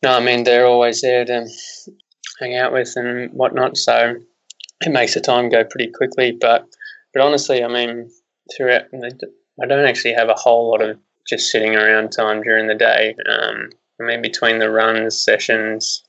[0.04, 1.48] no, I mean they're always there to
[2.40, 3.78] hang out with and whatnot.
[3.78, 4.16] So
[4.86, 6.38] it makes the time go pretty quickly.
[6.40, 6.66] But
[7.14, 8.10] but honestly, I mean
[8.56, 8.86] throughout,
[9.62, 13.16] I don't actually have a whole lot of just sitting around time during the day.
[13.30, 13.70] Um,
[14.02, 16.04] I mean, between the runs, sessions,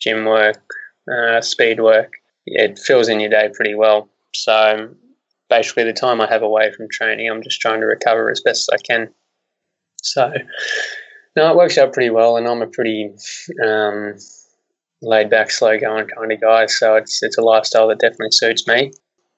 [0.00, 0.62] gym work,
[1.10, 2.12] uh, speed work,
[2.46, 4.08] it fills in your day pretty well.
[4.34, 4.90] So
[5.48, 8.68] basically, the time I have away from training, I'm just trying to recover as best
[8.68, 9.14] as I can.
[10.02, 10.32] So,
[11.36, 13.12] no, it works out pretty well, and I'm a pretty
[13.64, 14.14] um,
[15.02, 16.66] laid back, slow going kind of guy.
[16.66, 18.92] So it's it's a lifestyle that definitely suits me.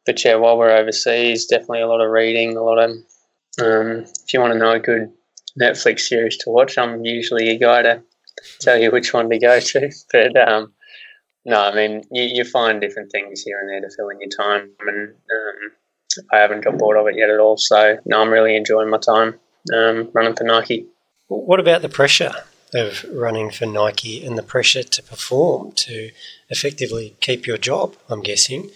[0.07, 2.91] But yeah, while we're overseas, definitely a lot of reading, a lot of
[3.61, 5.11] Um, if you want to know a good
[5.61, 8.03] Netflix series to watch, I'm usually a guy to
[8.61, 9.91] tell you which one to go to.
[10.13, 10.73] But um,
[11.45, 14.31] no, I mean, you, you find different things here and there to fill in your
[14.31, 17.57] time, and um, I haven't got bored of it yet at all.
[17.57, 19.41] So, no, I'm really enjoying my time
[19.75, 20.87] um, running for Nike.
[21.29, 22.33] What about the pressure
[22.75, 26.11] of running for Nike and the pressure to perform to
[26.49, 27.97] effectively keep your job?
[28.09, 28.71] I'm guessing.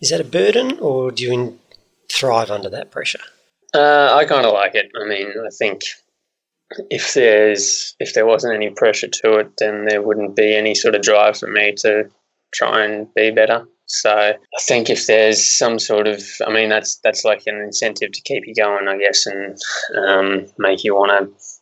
[0.00, 1.58] Is that a burden, or do you
[2.12, 3.20] thrive under that pressure?
[3.74, 4.90] Uh, I kind of like it.
[5.00, 5.82] I mean, I think
[6.90, 10.94] if there's if there wasn't any pressure to it, then there wouldn't be any sort
[10.94, 12.10] of drive for me to
[12.54, 13.66] try and be better.
[13.86, 18.12] So I think if there's some sort of, I mean, that's that's like an incentive
[18.12, 19.58] to keep you going, I guess, and
[19.96, 21.55] um, make you want to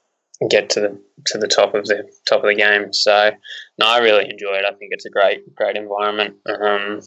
[0.50, 2.92] get to the to the top of the top of the game.
[2.92, 3.30] So
[3.78, 4.64] no, I really enjoy it.
[4.66, 6.36] I think it's a great great environment.
[6.46, 7.00] Um,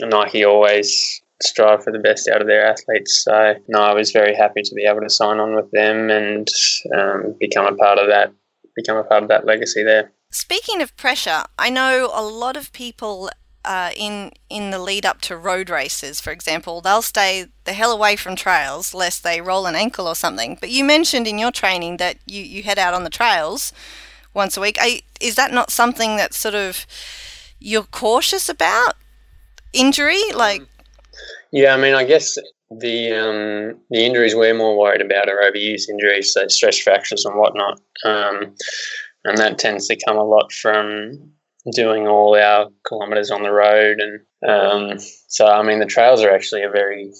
[0.00, 3.22] Nike always strive for the best out of their athletes.
[3.24, 6.48] So no, I was very happy to be able to sign on with them and
[6.96, 8.32] um, become a part of that,
[8.74, 10.12] become a part of that legacy there.
[10.30, 13.30] Speaking of pressure, I know a lot of people
[13.64, 17.92] uh, in in the lead up to road races, for example, they'll stay the hell
[17.92, 20.56] away from trails lest they roll an ankle or something.
[20.60, 23.72] But you mentioned in your training that you, you head out on the trails
[24.34, 24.78] once a week.
[24.80, 26.86] I, is that not something that sort of
[27.58, 28.94] you're cautious about?
[29.74, 30.62] Injury, like
[31.52, 32.36] yeah, I mean, I guess
[32.70, 37.38] the um, the injuries we're more worried about are overuse injuries, so stress fractures and
[37.38, 38.54] whatnot, um,
[39.24, 41.32] and that tends to come a lot from
[41.74, 46.30] doing all our kilometres on the road, and um, so I mean, the trails are
[46.30, 47.12] actually a very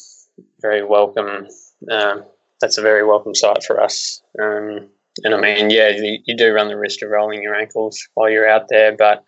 [0.60, 1.48] very welcome.
[1.90, 2.24] Um,
[2.60, 4.22] that's a very welcome sight for us.
[4.40, 4.88] Um,
[5.24, 8.30] and I mean, yeah, you, you do run the risk of rolling your ankles while
[8.30, 9.24] you're out there, but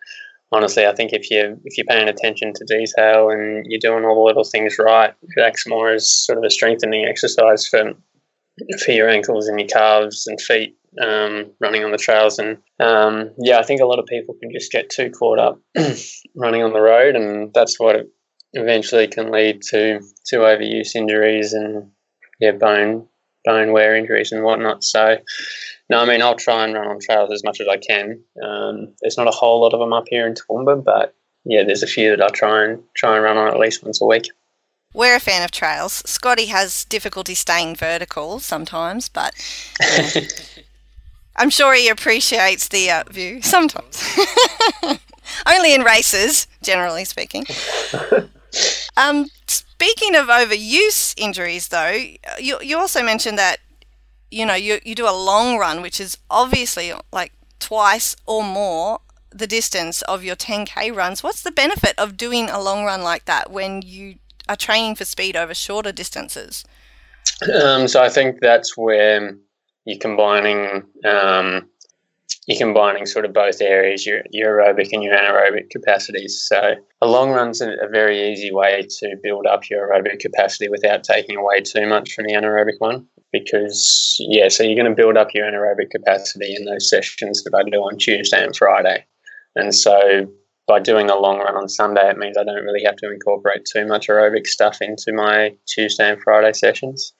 [0.51, 4.15] honestly, I think if you if you're paying attention to detail and you're doing all
[4.15, 7.93] the little things right, it acts more as sort of a strengthening exercise for
[8.83, 12.39] for your ankles and your calves and feet um, running on the trails.
[12.39, 15.59] And um, yeah, I think a lot of people can just get too caught up
[16.35, 18.07] running on the road, and that's what
[18.53, 21.89] eventually can lead to to overuse injuries and
[22.39, 23.07] yeah, bone
[23.45, 24.83] bone wear injuries and whatnot.
[24.83, 25.17] So
[25.89, 28.21] no, I mean I'll try and run on trails as much as I can.
[28.43, 31.83] Um, there's not a whole lot of them up here in Toowoomba, but yeah, there's
[31.83, 34.29] a few that I try and try and run on at least once a week.
[34.93, 36.03] We're a fan of trails.
[36.05, 39.33] Scotty has difficulty staying vertical sometimes, but
[39.79, 40.09] yeah.
[41.35, 44.19] I'm sure he appreciates the uh, view sometimes.
[45.47, 47.45] Only in races, generally speaking.
[48.97, 51.99] um, speaking of overuse injuries, though,
[52.37, 53.59] you, you also mentioned that
[54.31, 58.99] you know, you, you do a long run, which is obviously like twice or more
[59.29, 61.21] the distance of your 10k runs.
[61.21, 64.15] What's the benefit of doing a long run like that when you
[64.49, 66.63] are training for speed over shorter distances?
[67.53, 69.35] Um, so I think that's where
[69.91, 71.67] you're combining um,
[72.47, 76.43] you're combining sort of both areas, your, your aerobic and your anaerobic capacities.
[76.47, 80.67] So a long run's a, a very easy way to build up your aerobic capacity
[80.67, 84.95] without taking away too much from the anaerobic one because yeah, so you're going to
[84.95, 89.05] build up your anaerobic capacity in those sessions that I do on Tuesday and Friday,
[89.55, 90.27] and so
[90.67, 93.65] by doing a long run on Sunday, it means I don't really have to incorporate
[93.65, 97.13] too much aerobic stuff into my Tuesday and Friday sessions.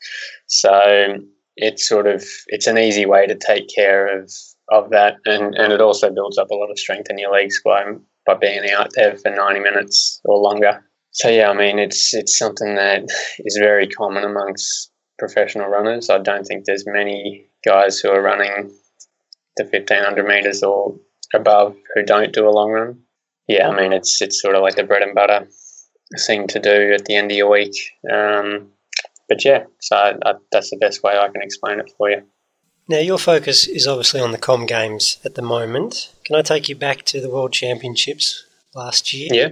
[0.47, 1.17] So
[1.55, 4.31] it's sort of it's an easy way to take care of
[4.69, 7.61] of that, and and it also builds up a lot of strength in your legs
[7.63, 7.83] by
[8.25, 10.83] by being out there for ninety minutes or longer.
[11.11, 13.03] So yeah, I mean it's it's something that
[13.39, 16.09] is very common amongst professional runners.
[16.09, 18.71] I don't think there's many guys who are running
[19.57, 20.95] the 1500 meters or
[21.33, 22.99] above who don't do a long run.
[23.47, 25.47] Yeah, I mean it's it's sort of like the bread and butter
[26.25, 27.75] thing to do at the end of your week.
[28.11, 28.71] Um,
[29.31, 32.23] but yeah, so I, I, that's the best way I can explain it for you.
[32.89, 36.11] Now, your focus is obviously on the Com Games at the moment.
[36.25, 39.29] Can I take you back to the World Championships last year?
[39.31, 39.49] Yeah.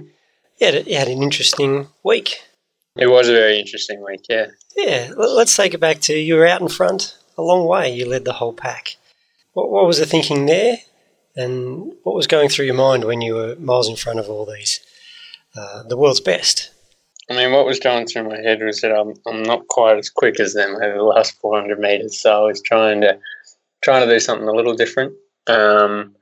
[0.58, 2.42] You had, you had an interesting week.
[2.94, 4.48] It was a very interesting week, yeah.
[4.76, 7.90] Yeah, let's take it back to you were out in front a long way.
[7.90, 8.96] You led the whole pack.
[9.54, 10.76] What, what was the thinking there,
[11.34, 14.44] and what was going through your mind when you were miles in front of all
[14.44, 14.80] these,
[15.56, 16.70] uh, the world's best?
[17.30, 20.10] I mean, what was going through my head was that I'm, I'm not quite as
[20.10, 23.18] quick as them over the last 400 meters, so I was trying to
[23.82, 25.14] trying to do something a little different.
[25.46, 26.14] Um,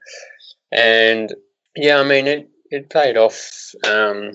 [0.71, 1.35] and
[1.75, 3.73] yeah, I mean, it, it paid off.
[3.87, 4.33] Um,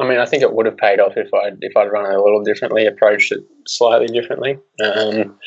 [0.00, 2.16] I mean, I think it would have paid off if I if I'd run it
[2.16, 4.58] a little differently, approached it slightly differently.
[4.82, 5.38] Um,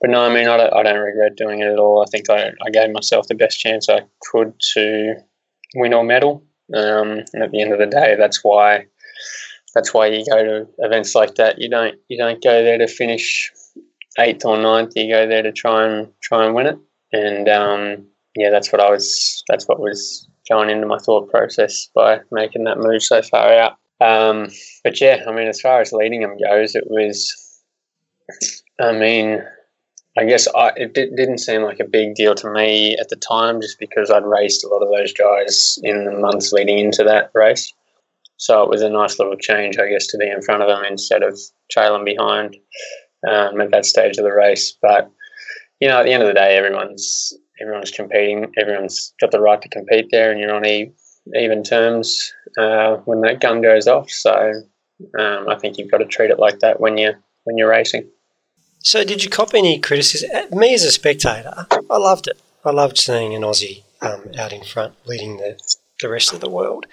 [0.00, 2.02] but no, I mean, I don't, I don't regret doing it at all.
[2.02, 4.00] I think I, I gave myself the best chance I
[4.30, 5.14] could to
[5.76, 6.44] win or medal.
[6.74, 8.86] Um, and at the end of the day, that's why
[9.74, 11.58] that's why you go to events like that.
[11.58, 13.50] You don't you don't go there to finish
[14.18, 16.78] eighth or ninth, you go there to try and try and win it.
[17.12, 19.42] And um, yeah, that's what I was.
[19.48, 23.76] That's what was going into my thought process by making that move so far out.
[24.00, 24.48] Um,
[24.84, 27.34] but yeah, I mean, as far as leading them goes, it was.
[28.80, 29.42] I mean,
[30.16, 33.16] I guess I, it did, didn't seem like a big deal to me at the
[33.16, 37.04] time, just because I'd raced a lot of those guys in the months leading into
[37.04, 37.72] that race.
[38.38, 40.84] So it was a nice little change, I guess, to be in front of them
[40.84, 41.38] instead of
[41.70, 42.56] trailing behind
[43.28, 44.76] um, at that stage of the race.
[44.80, 45.10] But
[45.80, 48.52] you know, at the end of the day, everyone's everyone's competing.
[48.56, 50.64] Everyone's got the right to compete there, and you're on
[51.36, 54.10] even terms uh, when that gun goes off.
[54.10, 54.62] So
[55.18, 57.12] um, I think you've got to treat it like that when you
[57.44, 58.08] when you're racing.
[58.80, 60.30] So, did you cop any criticism?
[60.32, 62.40] Uh, me as a spectator, I loved it.
[62.64, 65.58] I loved seeing an Aussie um, out in front, leading the
[66.00, 66.86] the rest of the world.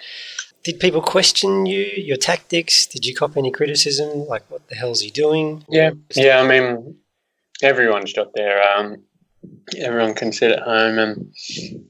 [0.66, 2.86] Did people question you, your tactics?
[2.86, 4.26] Did you cop any criticism?
[4.26, 5.64] Like, what the hell's he doing?
[5.68, 6.40] Yeah, yeah.
[6.40, 6.96] I mean,
[7.62, 8.96] everyone's got their um,
[9.78, 11.32] everyone can sit at home and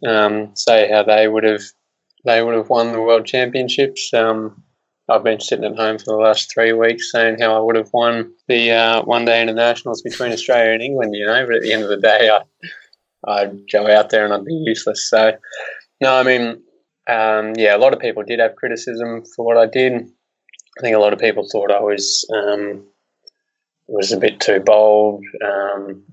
[0.07, 1.62] um, say how they would have
[2.27, 4.12] they would have won the world championships.
[4.12, 4.62] Um,
[5.09, 7.95] I've been sitting at home for the last three weeks saying how I would have
[7.95, 11.15] won the uh, one day internationals between Australia and England.
[11.15, 12.43] You know, but at the end of the day, I
[13.27, 15.09] I'd go out there and I'd be useless.
[15.09, 15.33] So
[16.03, 16.62] no, I mean,
[17.09, 19.92] um, yeah, a lot of people did have criticism for what I did.
[19.95, 22.85] I think a lot of people thought I was um,
[23.87, 25.25] was a bit too bold.
[25.45, 26.05] Um,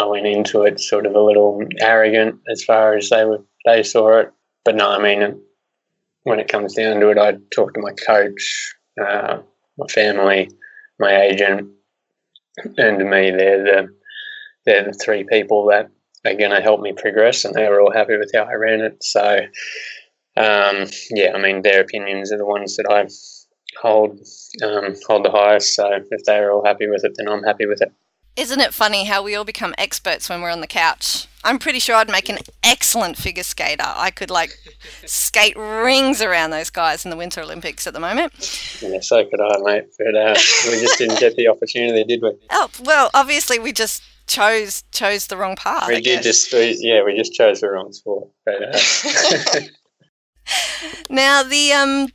[0.00, 3.82] I went into it sort of a little arrogant as far as they were they
[3.82, 4.32] saw it.
[4.64, 5.40] But no, I mean,
[6.22, 9.38] when it comes down to it, I talk to my coach, uh,
[9.78, 10.50] my family,
[10.98, 11.70] my agent,
[12.76, 13.88] and to me, they're the
[14.66, 15.90] they're the three people that
[16.24, 18.80] are going to help me progress, and they were all happy with how I ran
[18.80, 19.02] it.
[19.02, 19.40] So,
[20.36, 23.08] um, yeah, I mean, their opinions are the ones that I
[23.80, 24.20] hold
[24.62, 25.74] um, hold the highest.
[25.74, 27.92] So, if they're all happy with it, then I'm happy with it.
[28.36, 31.26] Isn't it funny how we all become experts when we're on the couch?
[31.42, 33.84] I'm pretty sure I'd make an excellent figure skater.
[33.84, 34.56] I could like
[35.04, 38.32] skate rings around those guys in the Winter Olympics at the moment.
[38.80, 39.86] Yeah, so could I, mate.
[39.98, 40.34] But uh,
[40.66, 42.32] we just didn't get the opportunity, did we?
[42.50, 45.88] Oh well, obviously we just chose chose the wrong path.
[45.88, 46.24] We I did guess.
[46.24, 48.28] just we, yeah, we just chose the wrong sport.
[48.44, 49.60] But, uh...
[51.10, 52.08] now the um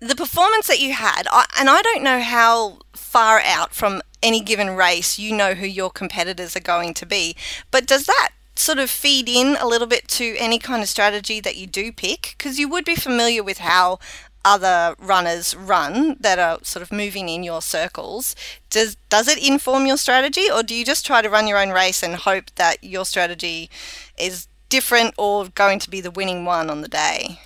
[0.00, 4.40] the performance that you had, I, and I don't know how far out from any
[4.40, 7.36] given race you know who your competitors are going to be,
[7.70, 11.40] but does that sort of feed in a little bit to any kind of strategy
[11.40, 12.34] that you do pick?
[12.36, 13.98] Because you would be familiar with how
[14.44, 18.34] other runners run that are sort of moving in your circles.
[18.70, 21.70] Does does it inform your strategy, or do you just try to run your own
[21.70, 23.70] race and hope that your strategy
[24.18, 27.38] is different or going to be the winning one on the day?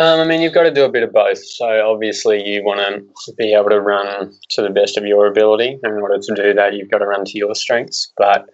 [0.00, 1.44] Um, I mean, you've got to do a bit of both.
[1.44, 5.78] So obviously, you want to be able to run to the best of your ability.
[5.82, 8.12] In order to do that, you've got to run to your strengths.
[8.16, 8.46] But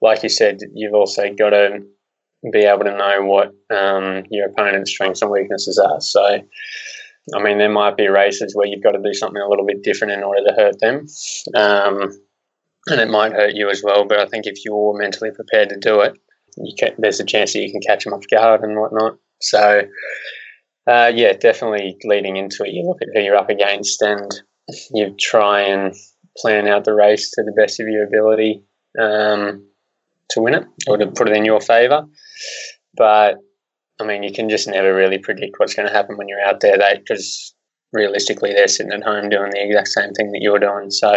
[0.00, 1.80] like you said, you've also got to
[2.50, 6.00] be able to know what um, your opponent's strengths and weaknesses are.
[6.00, 6.24] So,
[7.34, 9.82] I mean, there might be races where you've got to do something a little bit
[9.82, 11.06] different in order to hurt them.
[11.54, 12.18] Um,
[12.88, 14.06] and it might hurt you as well.
[14.06, 16.16] But I think if you're mentally prepared to do it,
[16.78, 19.18] can, there's a chance that you can catch them off guard and whatnot.
[19.42, 19.82] So,
[20.86, 24.30] uh, yeah, definitely leading into it, you look at who you're up against and
[24.92, 25.94] you try and
[26.36, 28.62] plan out the race to the best of your ability
[29.00, 29.66] um,
[30.30, 32.04] to win it or to put it in your favour.
[32.96, 33.36] But
[34.00, 36.60] I mean, you can just never really predict what's going to happen when you're out
[36.60, 37.54] there, because
[37.92, 40.90] realistically, they're sitting at home doing the exact same thing that you're doing.
[40.90, 41.14] So,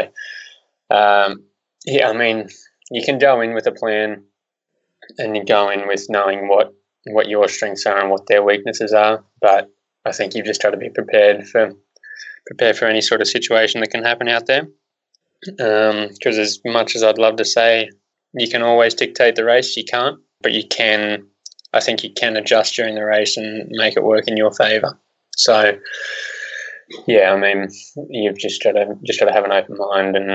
[0.89, 1.43] um,
[1.85, 2.47] yeah, I mean,
[2.89, 4.23] you can go in with a plan
[5.17, 6.73] and you go in with knowing what
[7.05, 9.23] what your strengths are and what their weaknesses are.
[9.41, 9.71] But
[10.05, 11.73] I think you've just got to be prepared for
[12.47, 14.67] prepared for any sort of situation that can happen out there.
[15.45, 17.89] Because um, as much as I'd love to say
[18.33, 21.27] you can always dictate the race, you can't, but you can.
[21.71, 24.99] I think you can adjust during the race and make it work in your favour.
[25.37, 25.77] So,
[27.05, 27.69] yeah, I mean,
[28.09, 30.31] you've just got to just got to have an open mind and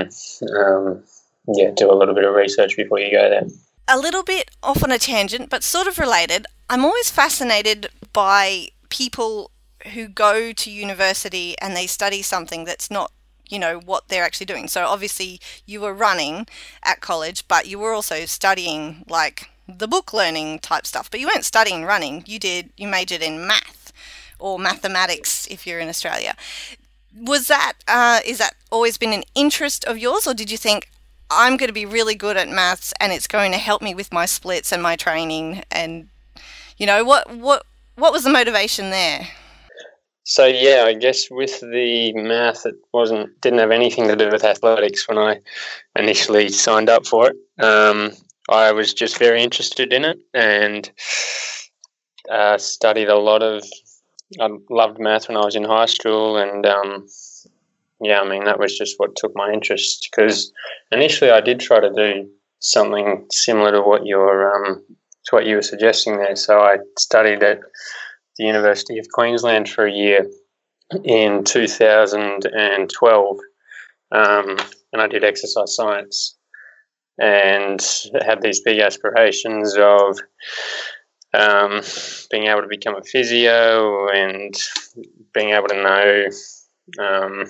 [0.56, 1.02] um,
[1.48, 3.46] yeah, do a little bit of research before you go there
[3.88, 6.46] a little bit off on a tangent, but sort of related.
[6.68, 9.50] I'm always fascinated by people
[9.92, 13.12] who go to university and they study something that's not
[13.48, 14.68] you know what they're actually doing.
[14.68, 16.46] So obviously you were running
[16.82, 21.10] at college but you were also studying like the book learning type stuff.
[21.10, 22.24] But you weren't studying running.
[22.26, 23.92] You did you majored in math
[24.38, 26.34] or mathematics if you're in australia.
[27.16, 30.90] Was that uh, is that always been an interest of yours or did you think
[31.30, 34.12] I'm going to be really good at maths and it's going to help me with
[34.12, 36.08] my splits and my training and
[36.76, 37.64] you know what what
[37.96, 39.28] what was the motivation there?
[40.24, 44.42] so yeah, I guess with the math, it wasn't didn't have anything to do with
[44.42, 45.40] athletics when I
[45.96, 47.62] initially signed up for it.
[47.62, 48.12] Um,
[48.48, 50.90] I was just very interested in it and
[52.30, 53.64] uh, studied a lot of.
[54.40, 57.06] I loved math when I was in high school, and um,
[58.00, 60.52] yeah, I mean that was just what took my interest because
[60.90, 62.28] initially I did try to do
[62.60, 64.84] something similar to what you're um,
[65.26, 66.36] to what you were suggesting there.
[66.36, 67.60] So I studied at
[68.36, 70.26] the University of Queensland for a year
[71.04, 73.36] in 2012,
[74.12, 74.56] um,
[74.92, 76.36] and I did exercise science
[77.18, 77.80] and
[78.26, 80.18] had these big aspirations of
[81.32, 81.80] um,
[82.30, 84.54] being able to become a physio and
[85.32, 86.24] being able to know,
[87.04, 87.44] um,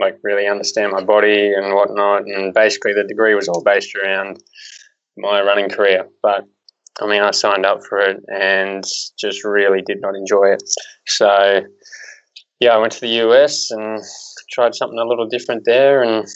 [0.00, 2.22] like, really understand my body and whatnot.
[2.26, 4.42] And basically, the degree was all based around
[5.16, 6.08] my running career.
[6.22, 6.44] But
[7.00, 8.84] I mean, I signed up for it and
[9.18, 10.62] just really did not enjoy it.
[11.06, 11.62] So,
[12.60, 14.02] yeah, I went to the US and
[14.50, 16.02] tried something a little different there.
[16.02, 16.26] And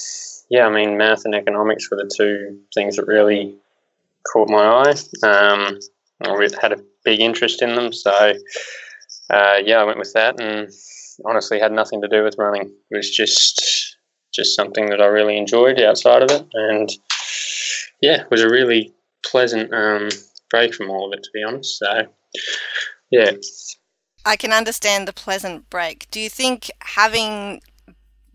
[0.50, 3.56] yeah, I mean, math and economics were the two things that really
[4.32, 4.94] caught my eye.
[5.22, 5.78] Um,
[6.22, 7.92] I had a big interest in them.
[7.92, 8.34] So,
[9.30, 10.70] uh, yeah, I went with that and
[11.24, 12.72] honestly had nothing to do with running.
[12.90, 13.96] It was just
[14.34, 16.46] just something that I really enjoyed outside of it.
[16.52, 16.90] And
[18.02, 18.92] yeah, it was a really
[19.24, 20.08] pleasant um,
[20.50, 21.78] break from all of it, to be honest.
[21.78, 22.06] So,
[23.10, 23.32] yeah.
[24.26, 26.06] I can understand the pleasant break.
[26.10, 27.62] Do you think having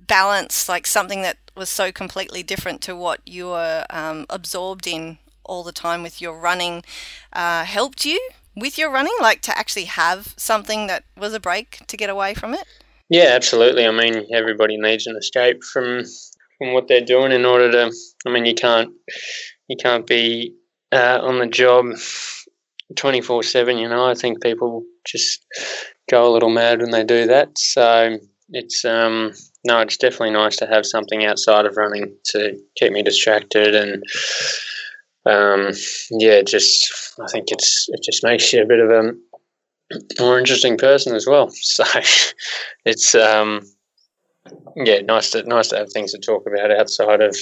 [0.08, 5.20] balance, like something that was so completely different to what you were um, absorbed in
[5.44, 6.84] all the time with your running,
[7.34, 8.20] uh, helped you
[8.56, 9.16] with your running?
[9.22, 12.66] Like to actually have something that was a break to get away from it?
[13.10, 13.86] Yeah, absolutely.
[13.86, 16.04] I mean, everybody needs an escape from
[16.58, 17.92] from what they're doing in order to.
[18.26, 18.92] I mean, you can't
[19.68, 20.56] you can't be
[20.92, 21.86] uh, on the job
[22.96, 23.78] 24 7.
[23.78, 25.46] You know, I think people just
[26.10, 27.58] go a little mad when they do that.
[27.58, 28.18] So
[28.50, 29.32] it's, um,
[29.66, 34.04] no, it's definitely nice to have something outside of running to keep me distracted and,
[35.26, 35.72] um,
[36.10, 39.14] yeah, just I think it's it just makes you a bit of a
[40.20, 41.52] more interesting person as well.
[41.62, 41.84] So
[42.86, 43.62] it's um,
[44.76, 47.36] yeah, nice to nice to have things to talk about outside of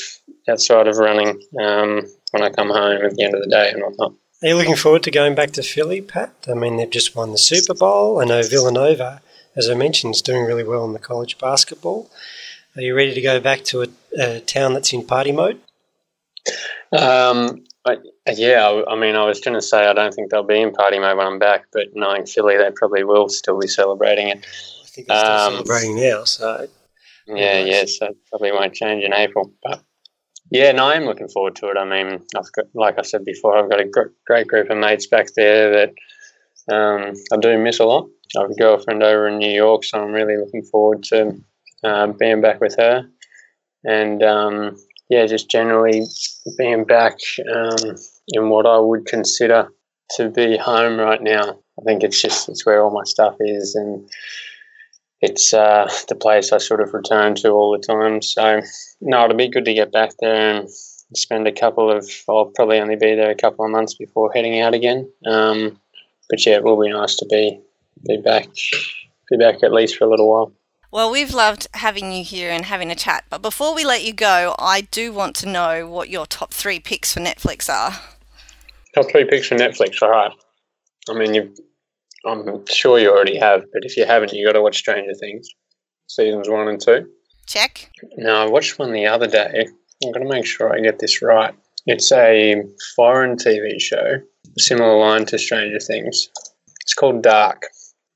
[0.49, 3.82] outside of running um, when I come home at the end of the day and
[3.82, 4.13] whatnot.
[4.41, 6.34] Are you looking forward to going back to Philly, Pat?
[6.47, 8.21] I mean, they've just won the Super Bowl.
[8.21, 9.21] I know Villanova,
[9.55, 12.09] as I mentioned, is doing really well in the college basketball.
[12.75, 15.59] Are you ready to go back to a, a town that's in party mode?
[16.91, 17.97] Um, I,
[18.33, 20.71] yeah, I, I, mean, I was going to say I don't think they'll be in
[20.71, 24.37] party mode when I'm back, but knowing Philly, they probably will still be celebrating it.
[24.37, 26.67] I think they're still um, celebrating now, so
[27.27, 29.53] yeah, yeah, so probably won't change in April.
[29.63, 29.83] But
[30.51, 31.77] yeah, no, I'm looking forward to it.
[31.77, 35.07] I mean, I've got, like I said before, I've got a great group of mates
[35.07, 38.09] back there that um, I do miss a lot.
[38.37, 41.39] I have a girlfriend over in New York, so I'm really looking forward to
[41.83, 43.07] uh, being back with her.
[43.83, 44.75] And um,
[45.10, 46.03] yeah, just generally
[46.57, 47.18] being back
[47.53, 47.95] um,
[48.30, 49.70] in what I would consider
[50.12, 51.60] to be home right now.
[51.80, 54.10] I think it's just it's where all my stuff is, and
[55.22, 58.22] it's uh, the place I sort of return to all the time.
[58.22, 58.62] So,
[59.01, 60.70] no, it'll be good to get back there and
[61.16, 64.60] spend a couple of, I'll probably only be there a couple of months before heading
[64.60, 65.12] out again.
[65.26, 65.80] Um,
[66.30, 67.60] but yeah, it will be nice to be,
[68.07, 68.47] be back,
[69.30, 70.53] be back at least for a little while.
[70.91, 73.25] Well, we've loved having you here and having a chat.
[73.29, 76.79] But before we let you go, I do want to know what your top three
[76.79, 77.99] picks for Netflix are.
[78.95, 80.31] Top three picks for Netflix, all right.
[81.09, 81.57] I mean, you've
[82.25, 85.47] I'm sure you already have, but if you haven't, you got to watch Stranger Things,
[86.07, 87.09] seasons one and two.
[87.47, 87.89] Check.
[88.17, 89.67] Now, I watched one the other day.
[90.03, 91.53] I'm going to make sure I get this right.
[91.85, 92.61] It's a
[92.95, 94.19] foreign TV show,
[94.57, 96.29] similar line to Stranger Things.
[96.81, 97.63] It's called Dark.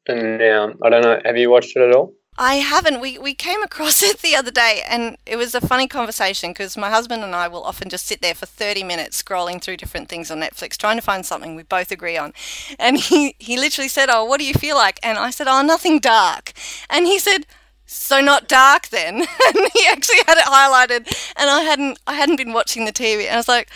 [0.08, 2.14] And now, I don't know, have you watched it at all?
[2.38, 3.00] I haven't.
[3.00, 6.78] We, we came across it the other day and it was a funny conversation because
[6.78, 10.10] my husband and I will often just sit there for 30 minutes scrolling through different
[10.10, 12.34] things on Netflix trying to find something we both agree on.
[12.80, 15.00] And he, he literally said, Oh, what do you feel like?
[15.04, 16.54] And I said, Oh, nothing dark.
[16.90, 17.46] And he said,
[17.86, 19.16] so not dark then
[19.48, 21.06] and he actually had it highlighted
[21.36, 23.70] and i hadn't i hadn't been watching the tv and i was like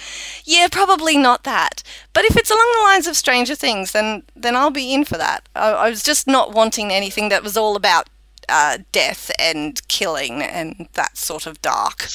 [0.46, 1.84] yeah probably not that
[2.14, 5.18] but if it's along the lines of stranger things then then i'll be in for
[5.18, 8.08] that I, I was just not wanting anything that was all about
[8.50, 12.08] uh, death and killing and that sort of dark.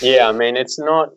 [0.00, 1.10] Yeah, I mean, it's not.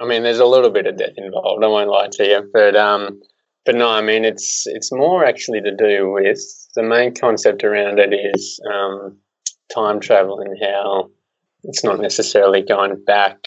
[0.00, 1.64] I mean, there's a little bit of death involved.
[1.64, 3.20] I won't lie to you, but um,
[3.64, 6.40] but no, I mean, it's it's more actually to do with
[6.74, 9.18] the main concept around it is um,
[9.74, 11.10] time travel and how
[11.64, 13.38] it's not necessarily going back,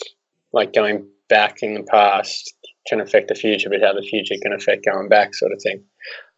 [0.51, 2.53] like going back in the past
[2.87, 5.83] can affect the future, but how the future can affect going back, sort of thing.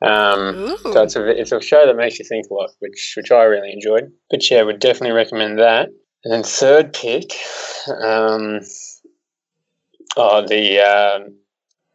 [0.01, 3.31] Um, so it's a it's a show that makes you think a lot, which which
[3.31, 4.11] I really enjoyed.
[4.29, 5.89] But yeah, would definitely recommend that.
[6.23, 7.31] And then third pick,
[7.87, 8.59] um,
[10.17, 11.35] oh the um,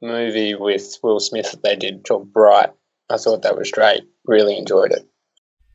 [0.03, 2.71] movie with Will Smith that they did called Bright.
[3.11, 4.03] I thought that was great.
[4.25, 5.09] Really enjoyed it.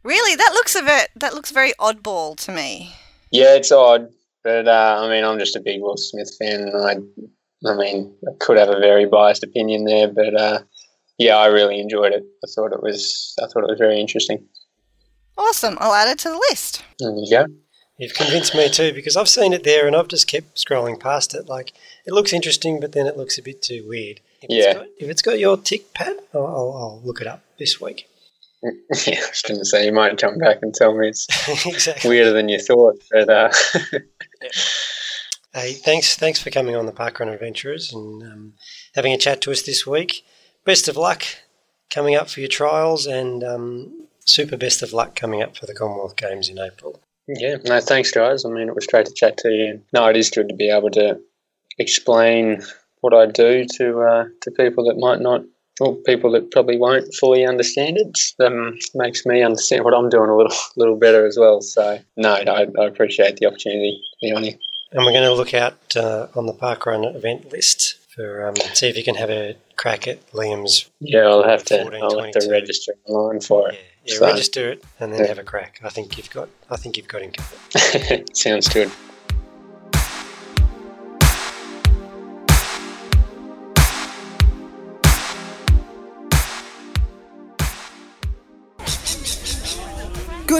[0.03, 1.09] Really, that looks a bit.
[1.15, 2.93] That looks very oddball to me.
[3.29, 4.09] Yeah, it's odd,
[4.43, 6.95] but uh, I mean, I'm just a big Will Smith fan, and I,
[7.65, 10.59] I mean, I could have a very biased opinion there, but uh,
[11.17, 12.23] yeah, I really enjoyed it.
[12.43, 14.45] I thought it was, I thought it was very interesting.
[15.37, 15.77] Awesome.
[15.79, 16.83] I'll add it to the list.
[16.99, 17.45] There you go.
[17.97, 21.35] You've convinced me too because I've seen it there and I've just kept scrolling past
[21.35, 21.47] it.
[21.47, 21.73] Like
[22.05, 24.21] it looks interesting, but then it looks a bit too weird.
[24.41, 24.63] If Yeah.
[24.63, 27.79] It's got, if it's got your tick, Pat, I'll, I'll, I'll look it up this
[27.79, 28.07] week.
[28.63, 31.27] yeah, I was going to say you might come back and tell me it's
[31.65, 32.09] exactly.
[32.09, 33.51] weirder than you thought, but uh,
[35.53, 38.53] Hey, thanks, thanks for coming on the Parkrun Adventurers and um,
[38.95, 40.23] having a chat to us this week.
[40.63, 41.23] Best of luck
[41.93, 45.73] coming up for your trials, and um, super best of luck coming up for the
[45.73, 47.01] Commonwealth Games in April.
[47.27, 48.45] yeah, no, thanks, guys.
[48.45, 49.81] I mean, it was great to chat to you.
[49.91, 51.19] No, it is good to be able to
[51.77, 52.61] explain
[53.01, 55.41] what I do to uh, to people that might not,
[55.81, 58.17] or people that probably won't fully understand it.
[58.39, 61.59] Um, makes me understand what I'm doing a little little better as well.
[61.61, 64.57] So, no, I, I appreciate the opportunity to be on here.
[64.91, 68.87] And we're going to look out uh, on the Parkrun event list for um, see
[68.89, 70.89] if you can have a crack at Liam's.
[70.99, 71.81] Yeah, I'll have to.
[71.83, 73.85] 14, I'll have to register online for Yeah, it.
[74.05, 75.27] yeah So- register it and then Yeah.
[75.27, 75.79] have a crack.
[75.83, 76.49] I think you've got.
[76.69, 78.35] I think you've got him covered.
[78.37, 78.91] Sounds good.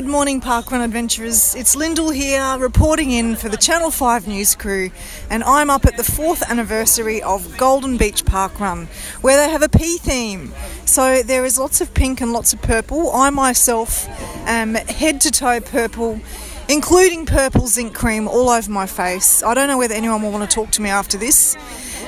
[0.02, 1.54] Good morning, Parkrun Adventurers.
[1.54, 4.90] It's Lyndall here, reporting in for the Channel 5 news crew,
[5.30, 8.88] and I'm up at the fourth anniversary of Golden Beach Parkrun,
[9.22, 10.54] where they have a pea theme.
[10.86, 13.12] So there is lots of pink and lots of purple.
[13.12, 14.08] I myself
[14.48, 16.20] am head to toe purple,
[16.68, 19.44] including purple zinc cream all over my face.
[19.44, 21.56] I don't know whether anyone will want to talk to me after this.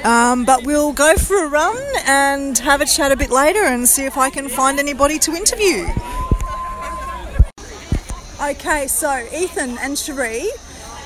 [0.03, 3.87] Um, but we'll go for a run and have a chat a bit later and
[3.87, 5.87] see if I can find anybody to interview.
[8.43, 10.49] Okay, so Ethan and Cherie,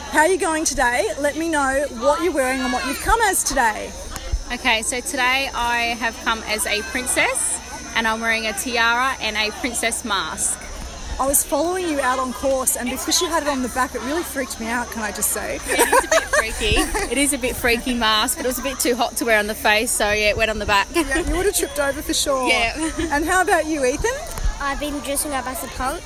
[0.09, 1.07] how are you going today?
[1.19, 3.91] Let me know what you're wearing and what you've come as today.
[4.51, 7.61] Okay, so today I have come as a princess
[7.95, 10.59] and I'm wearing a tiara and a princess mask.
[11.19, 13.93] I was following you out on course, and because you had it on the back,
[13.93, 15.59] it really freaked me out, can I just say?
[15.67, 16.75] It is a bit freaky.
[17.11, 19.37] It is a bit freaky mask, but it was a bit too hot to wear
[19.37, 20.87] on the face, so yeah, it went on the back.
[20.93, 22.47] Yeah, you would have tripped over for sure.
[22.49, 22.91] Yeah.
[23.11, 24.11] And how about you, Ethan?
[24.59, 26.01] I've been dressing up as a punk.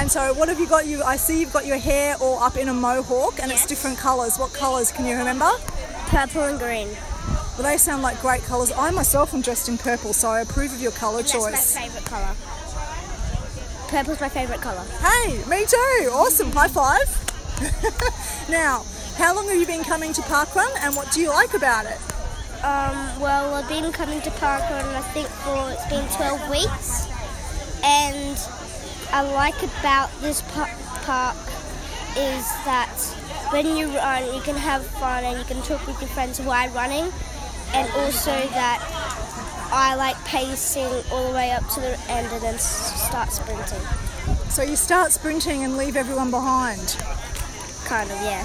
[0.00, 0.86] And so, what have you got?
[0.86, 3.98] You, I see you've got your hair all up in a mohawk, and it's different
[3.98, 4.38] colours.
[4.38, 5.50] What colours can you remember?
[6.06, 6.88] Purple and green.
[7.58, 8.72] Well, they sound like great colours.
[8.72, 11.76] I myself am dressed in purple, so I approve of your colour That's choice.
[11.76, 12.34] my favourite colour.
[13.88, 14.86] Purple's my favourite colour.
[15.02, 16.10] Hey, me too.
[16.10, 16.50] Awesome.
[16.50, 18.48] High five.
[18.48, 18.86] now,
[19.16, 22.00] how long have you been coming to Parkrun and what do you like about it?
[22.64, 27.06] Um, well, I've been coming to Parkrun, I think, for it's been 12 weeks.
[27.84, 28.38] And
[29.12, 31.36] I like about this park
[32.16, 32.94] is that
[33.50, 36.68] when you run, you can have fun and you can talk with your friends while
[36.70, 37.10] running.
[37.72, 38.80] And also that
[39.72, 43.80] I like pacing all the way up to the end and then start sprinting.
[44.48, 46.96] So you start sprinting and leave everyone behind.
[47.84, 48.44] Kind of, yeah.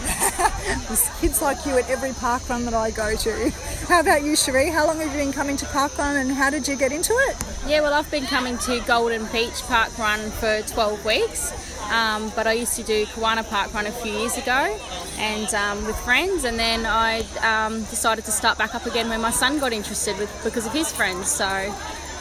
[0.88, 3.49] There's kids like you at every park run that I go to.
[3.88, 4.70] How about you, Cherie?
[4.70, 7.13] How long have you been coming to park run and how did you get into
[7.13, 7.36] it?
[7.68, 11.51] Yeah, well, I've been coming to Golden Beach Park Run for 12 weeks,
[11.91, 14.78] um, but I used to do Kawana Park Run a few years ago
[15.18, 19.20] and um, with friends, and then I um, decided to start back up again when
[19.20, 21.32] my son got interested with, because of his friends.
[21.32, 21.47] So,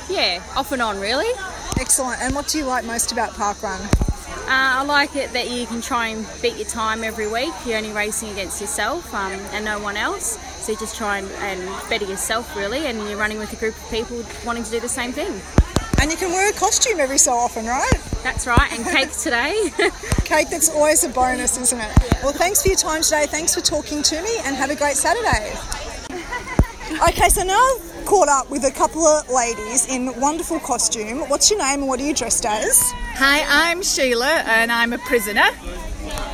[0.08, 1.30] yeah, off and on, really.
[1.78, 2.22] Excellent.
[2.22, 3.80] And what do you like most about park run?
[4.44, 7.52] Uh, I like it that you can try and beat your time every week.
[7.64, 10.38] You're only racing against yourself um, and no one else.
[10.62, 13.74] So you just try and, and better yourself, really, and you're running with a group
[13.74, 15.40] of people wanting to do the same thing.
[16.02, 17.90] And you can wear a costume every so often, right?
[18.22, 19.70] That's right, and cake today.
[20.24, 21.92] Cake, that's always a bonus, isn't it?
[22.22, 23.24] Well, thanks for your time today.
[23.26, 25.54] Thanks for talking to me and have a great Saturday.
[27.08, 31.20] Okay, so now caught up with a couple of ladies in wonderful costume.
[31.30, 32.92] What's your name and what are you dressed as?
[33.14, 35.48] Hi, I'm Sheila and I'm a prisoner.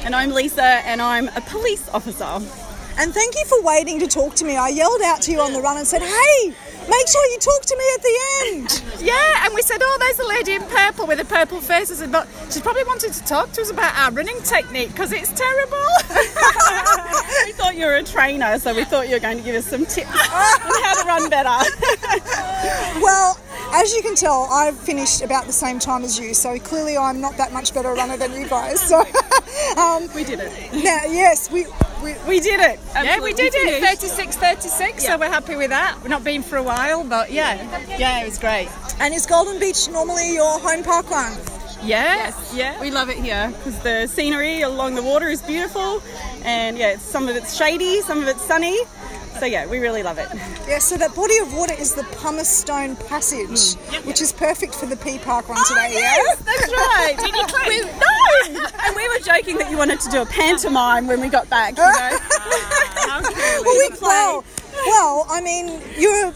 [0.05, 2.25] And I'm Lisa and I'm a police officer.
[2.99, 4.57] And thank you for waiting to talk to me.
[4.57, 6.55] I yelled out to you on the run and said, hey,
[6.89, 8.83] Make sure you talk to me at the end.
[9.01, 11.91] Yeah, and we said, oh, there's a lady in purple with a purple face.
[11.91, 15.11] I said, but she's probably wanted to talk to us about our running technique because
[15.11, 15.79] it's terrible.
[17.47, 19.65] we thought you were a trainer, so we thought you were going to give us
[19.65, 21.65] some tips on how to run better.
[23.01, 23.41] Well,
[23.73, 27.21] as you can tell, I've finished about the same time as you, so clearly I'm
[27.21, 28.81] not that much better a runner than you guys.
[28.81, 29.01] So,
[29.81, 30.73] um, we did it.
[30.73, 31.67] now, yes, we,
[32.03, 32.79] we We did it.
[32.95, 33.81] Yeah, we did it.
[33.81, 34.01] finished.
[34.01, 35.99] 36 36, So we're happy with that.
[36.03, 37.55] We've not been for a while, but yeah,
[37.99, 38.69] yeah, it was great.
[39.01, 41.37] and is Golden Beach normally your home park run?
[41.83, 42.79] Yeah, yeah.
[42.81, 46.03] We love it here because the scenery along the water is beautiful,
[46.45, 48.77] and yeah, some of it's shady, some of it's sunny.
[49.41, 50.29] So yeah, we really love it.
[50.69, 54.05] Yeah, so that body of water is the Pumicestone Passage, mm.
[54.05, 55.99] which is perfect for the P Park run oh, today.
[55.99, 56.35] yeah?
[56.45, 57.17] that's right.
[57.19, 57.85] Did you claim?
[58.51, 61.31] We, no, and we were joking that you wanted to do a pantomime when we
[61.31, 61.79] got back.
[61.79, 62.19] You know?
[63.13, 63.23] Ah,
[63.65, 64.45] well, we, well,
[64.87, 66.35] well, I mean, you're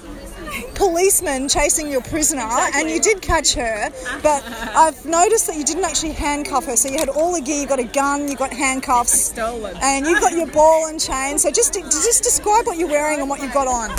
[0.74, 2.42] policeman chasing your prisoner,
[2.74, 3.90] and you did catch her,
[4.22, 4.42] but
[4.76, 6.76] I've noticed that you didn't actually handcuff her.
[6.76, 9.76] So you had all the gear, you got a gun, you got handcuffs, Stolen.
[9.82, 11.38] and you've got your ball and chain.
[11.38, 13.90] So just just describe what you're wearing and what you've got on.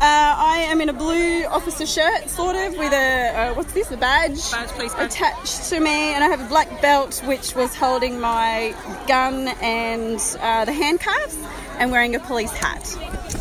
[0.00, 3.90] Uh, I am in a blue officer shirt, sort of, with a uh, what's this?
[3.90, 5.10] A badge, Badge, police badge.
[5.10, 8.74] attached to me, and I have a black belt which was holding my
[9.08, 11.36] gun and uh, the handcuffs,
[11.80, 12.84] and wearing a police hat.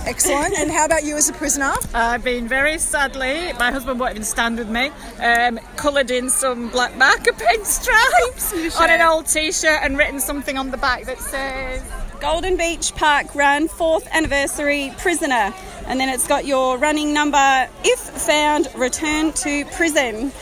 [0.08, 0.58] Excellent.
[0.58, 1.74] And how about you as a prisoner?
[1.94, 4.90] I've been very sadly, my husband won't even stand with me,
[5.20, 10.22] um, coloured in some black marker pen stripes on an old t shirt and written
[10.22, 11.84] something on the back that says.
[12.20, 15.54] Golden Beach Park Run, fourth anniversary prisoner.
[15.86, 17.70] And then it's got your running number.
[17.84, 20.34] If found, return to prison.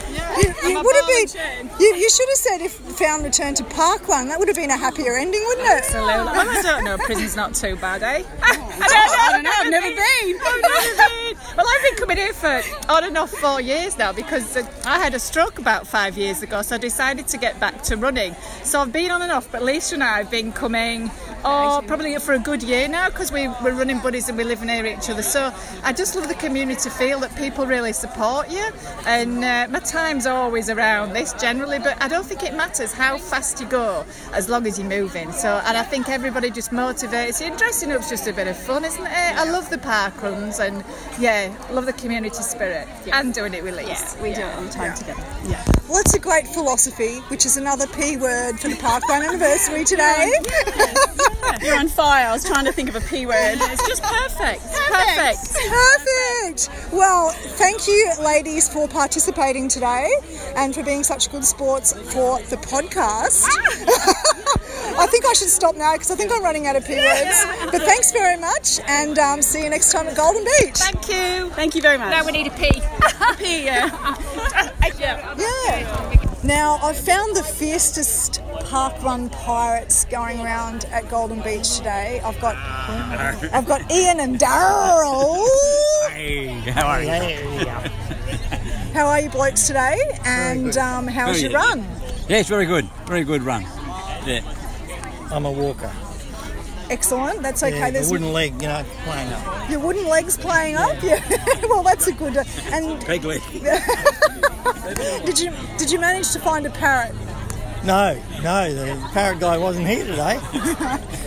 [0.42, 1.70] You, you would have been.
[1.80, 4.30] You, you should have said if found return to park run.
[4.30, 5.94] That would have been a happier ending, wouldn't it?
[5.94, 8.24] Well, I don't know, prison's not too bad, eh?
[8.42, 10.40] I don't know, I've never been.
[10.44, 11.58] I've never been.
[11.58, 14.98] Well, I've been coming here for on and off four years now because uh, I
[14.98, 18.36] had a stroke about five years ago, so I decided to get back to running.
[18.64, 21.12] So I've been on and off, but Lisa and I have been coming,
[21.46, 24.64] oh, probably for a good year now because we, we're running buddies and we live
[24.64, 25.22] near each other.
[25.22, 28.68] So I just love the community feel that people really support you.
[29.06, 33.18] And uh, my time's always around this generally, but I don't think it matters how
[33.18, 35.32] fast you go as long as you're moving.
[35.32, 37.48] So, and I think everybody just motivates you.
[37.48, 39.12] And dressing up's just a bit of fun, isn't it?
[39.12, 40.84] I love the park runs and
[41.20, 44.22] yeah, love the community spirit and doing it with Lisa.
[44.22, 45.24] We do it all the time together.
[45.88, 49.84] Well, it's a great philosophy, which is another P word for the park run anniversary
[49.86, 50.32] today.
[51.62, 52.28] You're on fire.
[52.28, 53.36] I was trying to think of a P word.
[53.56, 54.62] It's just perfect.
[54.92, 55.54] Perfect.
[55.54, 56.94] Perfect.
[56.94, 60.10] Well, thank you, ladies, for participating today
[60.56, 63.46] and for being such good sports for the podcast.
[64.98, 67.46] I think I should stop now because I think I'm running out of P words.
[67.72, 70.78] But thanks very much and um, see you next time at Golden Beach.
[70.78, 71.50] Thank you.
[71.52, 72.12] Thank you very much.
[72.12, 72.72] Now we need a pee.
[73.38, 73.90] P, yeah.
[75.00, 75.36] yeah.
[75.38, 76.22] Yeah.
[76.46, 82.22] Now, I've found the fiercest park run pirates going around at Golden Beach today.
[82.24, 82.56] I've got
[83.52, 85.44] I've got Ian and Daryl.
[86.10, 87.66] Hey, how are you?
[88.94, 89.98] How are you blokes today?
[90.24, 91.58] And um, how's your good.
[91.58, 91.84] run?
[92.30, 92.86] Yes, very good.
[93.08, 93.64] Very good run.
[94.28, 94.42] Yeah.
[95.32, 95.92] I'm a walker.
[96.90, 97.42] Excellent.
[97.42, 97.78] That's okay.
[97.78, 99.70] Yeah, There's wooden leg, you know, playing up.
[99.70, 101.02] your wooden legs playing up.
[101.02, 101.24] Yeah.
[101.70, 102.38] well, that's a good.
[102.72, 103.42] And Peg leg.
[105.26, 107.14] did you did you manage to find a parrot?
[107.84, 110.40] No, no, the parrot guy wasn't here today.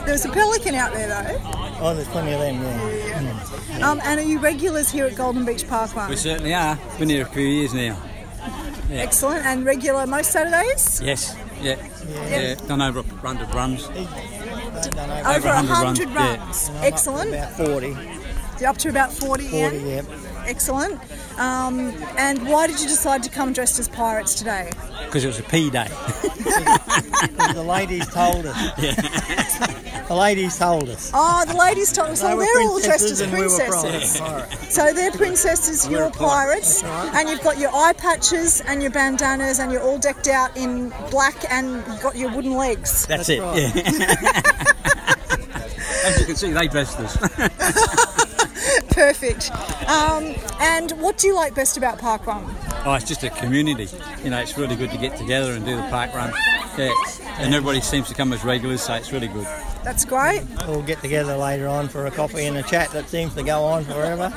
[0.04, 1.40] There's a pelican out there though.
[1.80, 3.88] Oh, there's plenty of them, yeah.
[3.88, 6.11] Um, and are you regulars here at Golden Beach Park Run?
[6.11, 6.76] We certainly are.
[6.98, 7.96] Been here a few years now.
[8.90, 9.44] Excellent.
[9.44, 11.00] And regular most Saturdays?
[11.00, 11.36] Yes.
[11.61, 11.76] Yeah.
[12.28, 12.54] Yeah.
[12.66, 13.88] Done over a hundred runs.
[14.76, 16.36] Over Over a 100 runs, hundred yeah.
[16.38, 16.68] runs.
[16.68, 17.30] To Excellent.
[17.30, 17.96] About 40.
[18.60, 19.86] You're up to about 40, 40, Ian?
[19.86, 20.02] yeah.
[20.49, 20.99] Excellent.
[21.38, 24.70] Um, and why did you decide to come dressed as pirates today?
[25.05, 25.86] Because it was a P day.
[27.55, 28.57] The ladies told us.
[30.09, 31.11] The ladies told us.
[31.12, 32.20] Oh, the ladies told us.
[32.22, 34.18] They So were they're all dressed as princesses we were princesses.
[34.20, 34.74] pirates.
[34.74, 36.62] So they're princesses, We're you're a pirate.
[36.62, 40.57] pirates, and you've got your eye patches and your bandanas, and you're all decked out
[40.57, 43.05] in black, and you've got your wooden legs.
[43.07, 43.40] That's, it.
[43.42, 43.70] right.
[43.76, 43.82] Yeah.
[46.07, 47.16] As you can see, they dressed us.
[48.99, 49.53] Perfect.
[49.88, 52.44] Um, and what do you like best about Park Run?
[52.84, 53.88] oh, it's just a community.
[54.24, 56.32] You know, it's really good to get together and do the park run.
[56.78, 56.92] Yeah.
[57.38, 59.46] And everybody seems to come as regulars, so it's really good.
[59.84, 60.42] That's great.
[60.66, 63.64] We'll get together later on for a coffee and a chat that seems to go
[63.64, 64.32] on forever.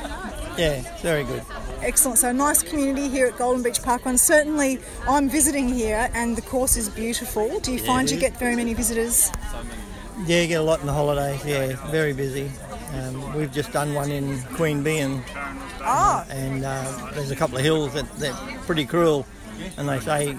[0.58, 1.42] Yeah, very good.
[1.80, 2.18] Excellent.
[2.18, 4.18] So nice community here at Golden Beach Park Run.
[4.18, 7.58] Certainly, I'm visiting here, and the course is beautiful.
[7.60, 9.30] Do you find you get very many visitors?
[10.26, 11.44] Yeah, you get a lot in the holidays.
[11.44, 12.50] Yeah, very busy.
[12.92, 15.22] Um, we've just done one in Queanbeyan,
[15.80, 18.34] Ah, and uh, there's a couple of hills that they're
[18.66, 19.26] pretty cruel,
[19.76, 20.36] and they say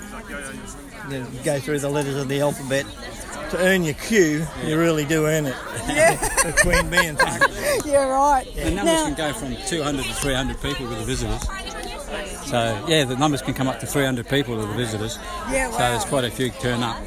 [1.10, 2.86] you go through the letters of the alphabet.
[3.52, 5.56] To earn your Q, you really do earn it.
[5.88, 6.16] Yeah.
[6.44, 7.52] the Queanbeyan Park.
[7.86, 8.46] yeah, right.
[8.56, 11.42] The numbers Now- can go from 200 to 300 people with the visitors.
[12.48, 15.18] So, yeah, the numbers can come up to 300 people with the visitors.
[15.52, 16.98] Yeah, So there's quite a few turn up.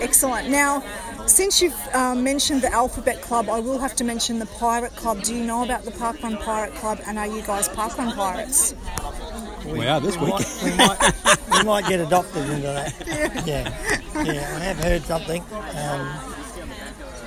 [0.00, 0.48] Excellent.
[0.48, 0.82] Now,
[1.30, 5.22] since you've um, mentioned the Alphabet Club, I will have to mention the Pirate Club.
[5.22, 8.74] Do you know about the Parkrun Pirate Club, and are you guys Parkrun Pirates?
[9.64, 10.34] We are this we week.
[10.34, 13.46] Might, we, might, we might get adopted into that.
[13.46, 14.22] Yeah.
[14.22, 15.42] yeah, I have heard something.
[15.52, 16.30] Um,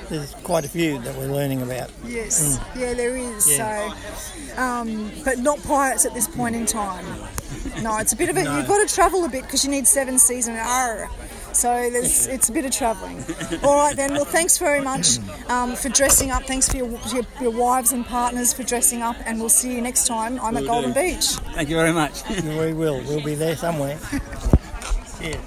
[0.09, 1.89] there's quite a few that we're learning about.
[2.05, 2.57] Yes.
[2.57, 2.79] Mm.
[2.79, 3.49] Yeah, there is.
[3.49, 3.93] Yeah.
[3.93, 7.05] So, um, but not pirates at this point in time.
[7.81, 8.43] No, it's a bit of a.
[8.43, 8.57] No.
[8.57, 11.09] You've got to travel a bit because you need seven seas and an R.
[11.53, 13.23] So there's, it's a bit of travelling.
[13.63, 14.13] All right then.
[14.13, 16.43] Well, thanks very much um, for dressing up.
[16.43, 19.81] Thanks for your, your, your wives and partners for dressing up, and we'll see you
[19.81, 20.39] next time.
[20.41, 21.01] I'm at Will Golden do.
[21.01, 21.25] Beach.
[21.55, 22.27] Thank you very much.
[22.43, 23.01] we will.
[23.03, 23.99] We'll be there somewhere.
[25.21, 25.39] Yeah.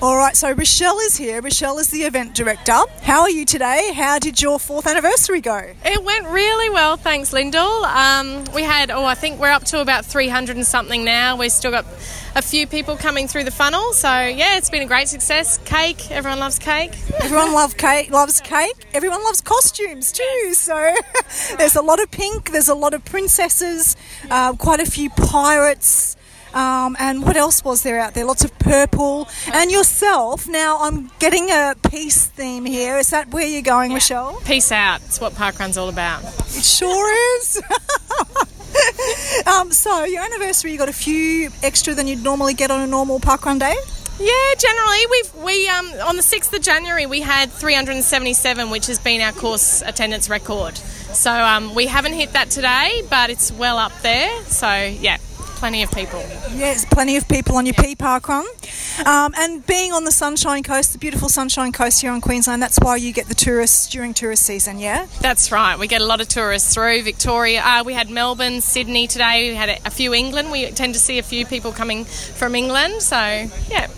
[0.00, 1.40] All right, so Rochelle is here.
[1.40, 2.78] Rochelle is the event director.
[3.02, 3.92] How are you today?
[3.94, 5.72] How did your fourth anniversary go?
[5.84, 7.84] It went really well, thanks, Lyndall.
[7.84, 11.36] Um, we had, oh, I think we're up to about 300 and something now.
[11.36, 11.86] We've still got
[12.34, 13.92] a few people coming through the funnel.
[13.92, 15.58] So, yeah, it's been a great success.
[15.58, 16.92] Cake, everyone loves cake.
[17.22, 18.86] Everyone love cake, loves cake.
[18.92, 20.54] Everyone loves costumes too.
[20.54, 20.94] So
[21.58, 22.50] there's a lot of pink.
[22.50, 23.96] There's a lot of princesses.
[24.30, 26.16] Uh, quite a few pirates.
[26.54, 28.24] Um, and what else was there out there?
[28.24, 29.28] Lots of purple.
[29.52, 30.46] And yourself.
[30.48, 32.96] Now I'm getting a peace theme here.
[32.98, 34.40] Is that where you're going, Michelle?
[34.44, 35.02] Peace out.
[35.02, 36.22] It's what Parkrun's all about.
[36.22, 37.60] It sure is.
[39.46, 42.86] um, so your anniversary, you got a few extra than you'd normally get on a
[42.86, 43.74] normal parkrun day.
[44.18, 49.00] Yeah, generally we've we um on the sixth of January we had 377, which has
[49.00, 50.76] been our course attendance record.
[50.76, 54.30] So um, we haven't hit that today, but it's well up there.
[54.44, 55.18] So yeah,
[55.64, 56.20] plenty of people.
[56.52, 58.44] Yes, plenty of people on your P Park run.
[59.06, 62.78] Um, and being on the Sunshine Coast, the beautiful Sunshine Coast here in Queensland, that's
[62.82, 65.06] why you get the tourists during tourist season, yeah?
[65.22, 65.78] That's right.
[65.78, 67.62] We get a lot of tourists through Victoria.
[67.64, 69.48] Uh, we had Melbourne, Sydney today.
[69.48, 70.52] We had a, a few England.
[70.52, 73.00] We tend to see a few people coming from England.
[73.00, 73.88] So yeah.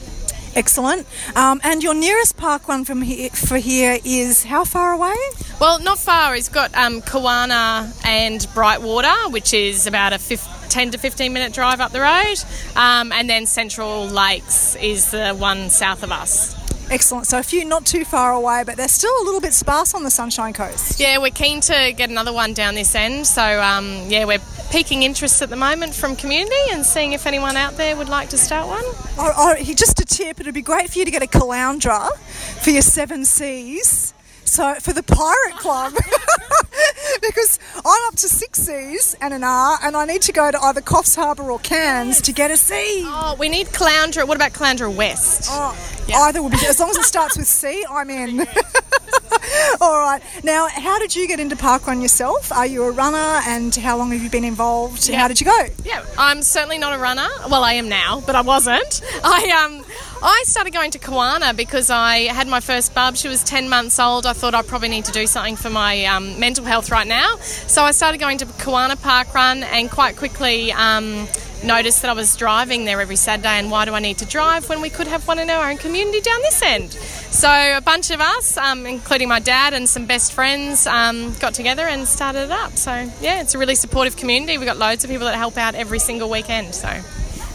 [0.54, 1.04] Excellent.
[1.34, 5.16] Um, and your nearest park run from here, for here is how far away?
[5.60, 6.34] Well, not far.
[6.36, 11.52] It's got um, Kawana and Brightwater, which is about a fif- 10 to 15 minute
[11.52, 12.36] drive up the road.
[12.76, 16.54] Um, and then Central Lakes is the one south of us.
[16.88, 17.26] Excellent.
[17.26, 20.04] So a few not too far away, but they're still a little bit sparse on
[20.04, 21.00] the Sunshine Coast.
[21.00, 23.26] Yeah, we're keen to get another one down this end.
[23.26, 24.40] So, um, yeah, we're
[24.70, 28.28] piquing interest at the moment from community and seeing if anyone out there would like
[28.30, 28.84] to start one.
[29.18, 32.16] Oh, oh, just a tip, it'd be great for you to get a caloundra
[32.62, 34.14] for your seven C's.
[34.46, 35.92] So for the Pirate Club,
[37.20, 40.58] because I'm up to six C's and an R, and I need to go to
[40.64, 43.02] either Coffs Harbour or Cairns to get a C.
[43.04, 44.26] Oh, we need Caloundra.
[44.26, 45.48] What about Caloundra West?
[45.50, 45.76] Oh,
[46.14, 48.40] Either will be as long as it starts with C, I'm in.
[49.80, 50.22] All right.
[50.44, 52.52] Now, how did you get into parkrun yourself?
[52.52, 55.08] Are you a runner, and how long have you been involved?
[55.08, 55.66] How did you go?
[55.84, 57.28] Yeah, I'm certainly not a runner.
[57.50, 59.02] Well, I am now, but I wasn't.
[59.24, 59.84] I um,
[60.22, 63.16] I started going to Kawana because I had my first bub.
[63.16, 64.24] She was 10 months old.
[64.24, 67.36] I thought I probably need to do something for my um, mental health right now.
[67.36, 71.28] So I started going to Kawana Park Run and quite quickly um,
[71.62, 73.58] noticed that I was driving there every Saturday.
[73.58, 75.76] And why do I need to drive when we could have one in our own
[75.76, 76.92] community down this end?
[76.92, 81.52] So a bunch of us, um, including my dad and some best friends, um, got
[81.52, 82.72] together and started it up.
[82.78, 84.56] So yeah, it's a really supportive community.
[84.56, 86.74] We've got loads of people that help out every single weekend.
[86.74, 86.88] So.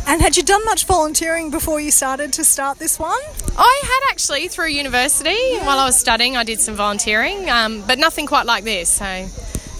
[0.07, 3.19] And had you done much volunteering before you started to start this one?
[3.57, 6.35] I had actually through university while I was studying.
[6.35, 8.89] I did some volunteering, um, but nothing quite like this.
[8.89, 9.27] So,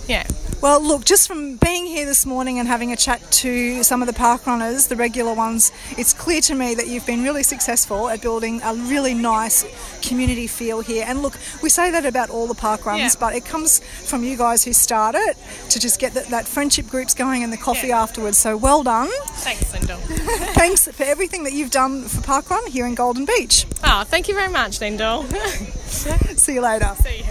[0.07, 0.25] yeah.
[0.61, 4.07] Well, look, just from being here this morning and having a chat to some of
[4.07, 8.07] the park runners, the regular ones, it's clear to me that you've been really successful
[8.09, 9.65] at building a really nice
[10.07, 11.03] community feel here.
[11.07, 11.33] And look,
[11.63, 13.09] we say that about all the park runs, Yeah.
[13.19, 15.35] but it comes from you guys who start it
[15.69, 18.37] to just get that, that friendship groups going and the coffee afterwards.
[18.37, 19.09] So well done.
[19.37, 19.97] Thanks, Lyndall.
[20.53, 23.65] Thanks for everything that you've done for Parkrun here in Golden Beach.
[23.83, 25.23] Oh, thank you very much, Lyndall.
[25.87, 26.93] See you later.
[27.01, 27.23] See you.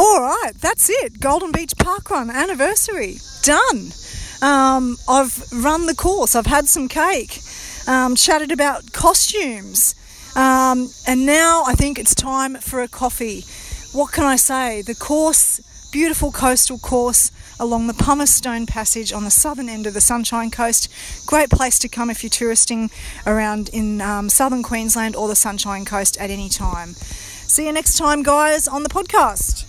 [0.00, 1.18] All right, that's it.
[1.18, 3.90] Golden Beach Parkrun anniversary done.
[4.40, 6.36] Um, I've run the course.
[6.36, 7.40] I've had some cake.
[7.88, 9.96] Um, chatted about costumes,
[10.36, 13.44] um, and now I think it's time for a coffee.
[13.92, 14.82] What can I say?
[14.82, 20.00] The course, beautiful coastal course along the Pumicestone Passage on the southern end of the
[20.00, 20.88] Sunshine Coast.
[21.26, 22.90] Great place to come if you're touristing
[23.26, 26.92] around in um, southern Queensland or the Sunshine Coast at any time.
[26.92, 29.67] See you next time, guys, on the podcast.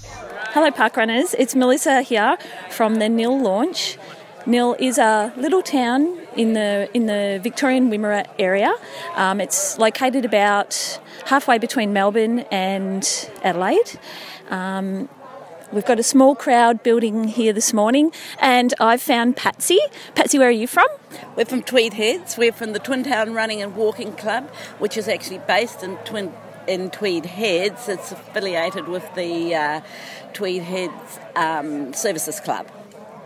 [0.54, 1.36] Hello, park runners.
[1.36, 2.36] It's Melissa here
[2.72, 4.00] from the Nhill launch.
[4.48, 8.74] Nhill is a little town in the in the Victorian Wimmera area.
[9.14, 14.00] Um, it's located about halfway between Melbourne and Adelaide.
[14.50, 15.08] Um,
[15.72, 19.80] we've got a small crowd building here this morning, and I've found Patsy.
[20.16, 20.88] Patsy, where are you from?
[21.36, 22.40] We're from Tweed Heads.
[22.40, 26.34] We're from the Twin Town Running and Walking Club, which is actually based in Twin
[26.70, 27.90] in Tweed Heads.
[27.90, 29.82] It's affiliated with the uh,
[30.34, 32.68] Tweed Heads um, Services Club.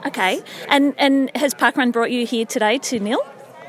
[0.06, 3.22] Okay, and and has Parkrun brought you here today to Nhill?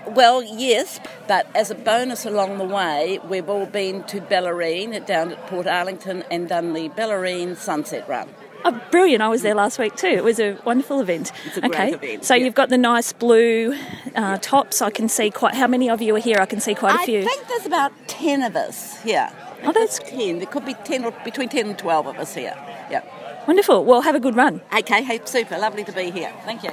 [0.08, 5.32] Well, yes, but as a bonus along the way, we've all been to Bellarine down
[5.32, 8.28] at Portarlington and done the Bellarine Sunset Run.
[8.66, 9.22] Oh, brilliant!
[9.22, 10.06] I was there last week too.
[10.06, 11.32] It was a wonderful event.
[11.44, 12.44] It's a great okay, event, so yeah.
[12.44, 13.74] you've got the nice blue
[14.14, 14.80] uh, tops.
[14.80, 15.54] I can see quite.
[15.54, 16.38] How many of you are here?
[16.40, 17.20] I can see quite a I few.
[17.20, 19.30] I think there's about 10 of us here.
[19.66, 20.38] Oh, that's 10.
[20.38, 22.54] There could be 10 or between 10 and 12 of us here.
[22.90, 23.02] Yeah.
[23.46, 23.84] Wonderful.
[23.84, 24.60] Well, have a good run.
[24.76, 25.58] Okay, hey, super.
[25.58, 26.32] Lovely to be here.
[26.44, 26.70] Thank you.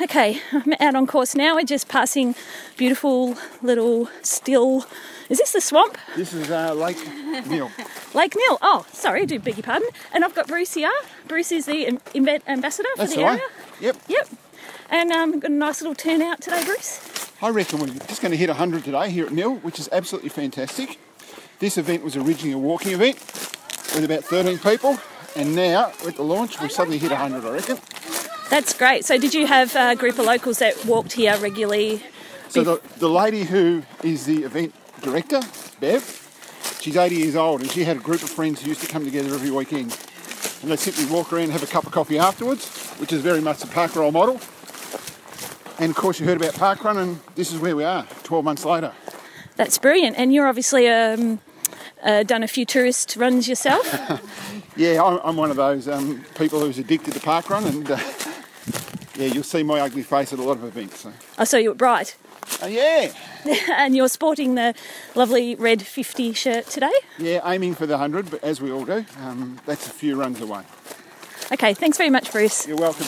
[0.00, 1.54] Okay, I'm out on course now.
[1.54, 2.34] We're just passing
[2.76, 4.86] beautiful little still.
[5.28, 5.96] Is this the swamp?
[6.16, 6.96] This is uh, Lake
[7.46, 7.70] Neil.
[8.14, 8.58] Lake Nhill.
[8.62, 9.88] Oh, sorry, I do beg your pardon.
[10.12, 10.90] And I've got Bruce here.
[11.28, 13.34] Bruce is the am- am- ambassador for That's the the one.
[13.38, 13.48] area.
[13.80, 13.96] Yep.
[14.08, 14.28] Yep.
[14.90, 17.30] And um, we've got a nice little turnout today, Bruce.
[17.40, 20.30] I reckon we're just going to hit 100 today here at Nhill, which is absolutely
[20.30, 20.98] fantastic.
[21.62, 23.14] This event was originally a walking event
[23.94, 24.98] with about 13 people,
[25.36, 27.78] and now at the launch we suddenly hit 100, I reckon.
[28.50, 29.04] That's great.
[29.04, 32.02] So, did you have a group of locals that walked here regularly?
[32.48, 35.40] So the, the lady who is the event director,
[35.78, 36.02] Bev,
[36.80, 39.04] she's 80 years old, and she had a group of friends who used to come
[39.04, 39.96] together every weekend.
[40.62, 42.66] And they simply walk around and have a cup of coffee afterwards,
[42.98, 44.40] which is very much the park role model.
[45.78, 48.64] And of course, you heard about Parkrun, and this is where we are 12 months
[48.64, 48.92] later.
[49.54, 50.18] That's brilliant.
[50.18, 51.38] And you're obviously um,
[52.02, 54.20] uh, done a few tourist runs yourself.
[54.74, 57.98] Yeah, I'm, I'm one of those um, people who's addicted to parkrun, and uh,
[59.18, 61.00] yeah, you'll see my ugly face at a lot of events.
[61.00, 61.12] So.
[61.36, 62.16] I saw you at Bright.
[62.62, 63.12] Uh, yeah,
[63.76, 64.74] and you're sporting the
[65.14, 66.92] lovely red 50 shirt today.
[67.18, 70.40] yeah, aiming for the 100, but as we all do, um, that's a few runs
[70.40, 70.62] away.
[71.52, 72.66] Okay, thanks very much, Bruce.
[72.66, 73.06] You're welcome.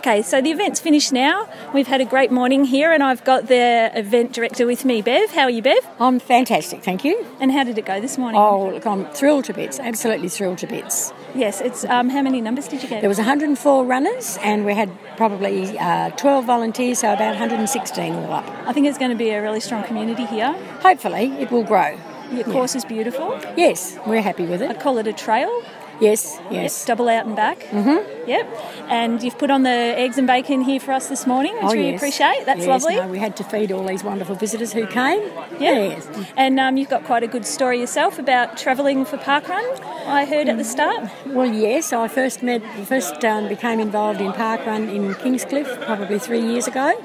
[0.00, 1.46] Okay, so the event's finished now.
[1.74, 5.30] We've had a great morning here, and I've got the event director with me, Bev.
[5.32, 5.86] How are you, Bev?
[5.98, 7.26] I'm fantastic, thank you.
[7.38, 8.40] And how did it go this morning?
[8.40, 11.12] Oh, look, I'm thrilled to bits, absolutely thrilled to bits.
[11.34, 13.02] Yes, it's um, how many numbers did you get?
[13.02, 18.32] There was 104 runners, and we had probably uh, 12 volunteers, so about 116 all
[18.32, 18.48] up.
[18.66, 20.50] I think it's going to be a really strong community here.
[20.80, 21.98] Hopefully, it will grow.
[22.32, 23.38] Your course is beautiful.
[23.56, 24.70] Yes, we're happy with it.
[24.70, 25.62] I'd call it a trail.
[26.00, 26.80] Yes, yes.
[26.80, 27.60] Yep, double out and back.
[27.60, 28.28] Mm-hmm.
[28.28, 28.46] Yep.
[28.88, 31.72] And you've put on the eggs and bacon here for us this morning, which oh,
[31.72, 32.00] we yes.
[32.00, 32.44] appreciate.
[32.46, 32.96] That's Yes, lovely.
[32.96, 35.20] no, we had to feed all these wonderful visitors who came.
[35.58, 36.08] Yes.
[36.36, 39.80] And um, you've got quite a good story yourself about travelling for parkrun.
[40.06, 41.10] I heard at the start.
[41.26, 46.40] Well, yes, I first met, first um, became involved in parkrun in Kingscliff probably three
[46.40, 46.98] years ago,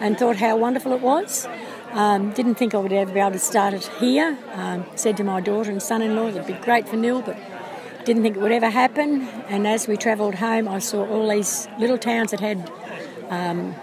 [0.00, 1.46] and thought how wonderful it was.
[1.92, 4.38] Um, didn't think I would ever be able to start it here.
[4.54, 7.36] Um, said to my daughter and son-in-law that it'd be great for Nhill, but
[8.04, 9.22] didn't think it would ever happen.
[9.48, 12.70] And as we travelled home, I saw all these little towns that had.
[13.28, 13.74] Um,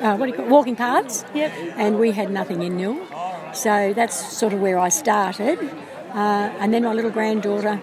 [0.00, 0.50] uh, what do you call it?
[0.50, 1.24] walking paths?
[1.34, 1.52] Yep.
[1.76, 3.04] And we had nothing in Nhill.
[3.52, 5.58] So that's sort of where I started.
[6.10, 7.80] Uh, and then my little granddaughter,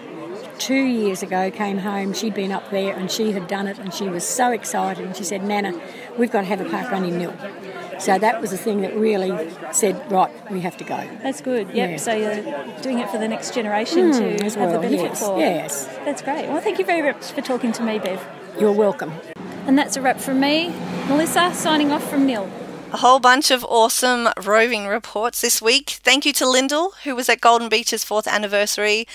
[0.58, 2.14] two years ago, came home.
[2.14, 5.04] She'd been up there and she had done it, and she was so excited.
[5.04, 5.78] And she said, Nana,
[6.18, 7.34] we've got to have a park run in Nhill.
[7.98, 10.96] So that was the thing that really said, right, we have to go.
[11.22, 11.68] That's good.
[11.68, 11.90] Yep.
[11.90, 11.96] Yeah.
[11.96, 15.20] So you're doing it for the next generation Hmm, to as have the benefit yes,
[15.20, 15.38] for.
[15.38, 15.86] yes.
[16.04, 16.48] That's great.
[16.48, 18.24] Well, thank you very much for talking to me, Bev.
[18.60, 19.12] You're welcome.
[19.66, 20.68] And that's a wrap from me,
[21.08, 22.48] Melissa, signing off from Nhill.
[22.92, 25.90] A whole bunch of awesome roving reports this week.
[26.04, 29.06] Thank you to Lyndall, who was at Golden Beach's fourth anniversary.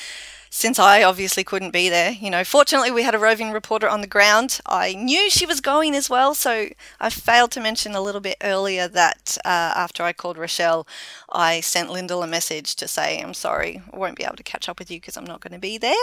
[0.53, 4.01] Since I obviously couldn't be there, you know, fortunately we had a roving reporter on
[4.01, 4.59] the ground.
[4.65, 6.67] I knew she was going as well, so
[6.99, 10.85] I failed to mention a little bit earlier that uh, after I called Rochelle,
[11.29, 14.67] I sent Lyndall a message to say, I'm sorry, I won't be able to catch
[14.67, 15.95] up with you because I'm not going to be there.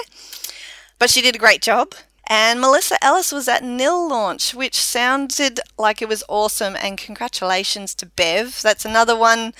[0.98, 1.92] But she did a great job.
[2.26, 6.74] And Melissa Ellis was at Nhill launch, which sounded like it was awesome.
[6.80, 8.62] And congratulations to Bev.
[8.62, 9.52] That's another one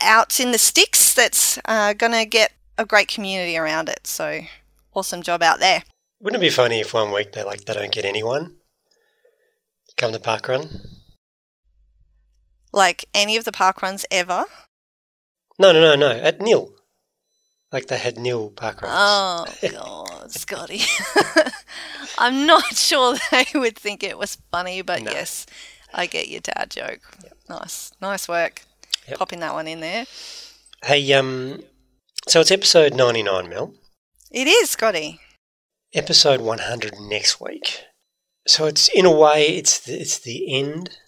[0.00, 4.06] out in the sticks that's uh, going to get a great community around it.
[4.06, 4.42] So
[4.94, 5.82] awesome job out there.
[6.20, 8.56] Wouldn't it be funny if one week they like they don't get anyone
[9.96, 10.86] come to parkrun?
[12.72, 14.44] Like any of the park runs ever.
[15.58, 16.10] No, no, no, no.
[16.10, 16.72] At Nhill,
[17.70, 18.88] like they had Nil parkruns.
[18.88, 20.82] Oh, God, Scotty.
[22.18, 25.46] I'm not sure they would think it was funny, but yes,
[25.92, 27.00] I get your dad joke.
[27.48, 27.92] Nice.
[28.00, 28.62] Nice work.
[29.14, 30.06] Popping that one in there.
[30.84, 31.62] Hey, um,
[32.28, 33.74] so it's episode 99, Mel.
[34.30, 35.20] It is, Scotty.
[35.92, 37.80] Episode 100 next week.
[38.46, 40.98] So it's, in a way, it's the, it's the end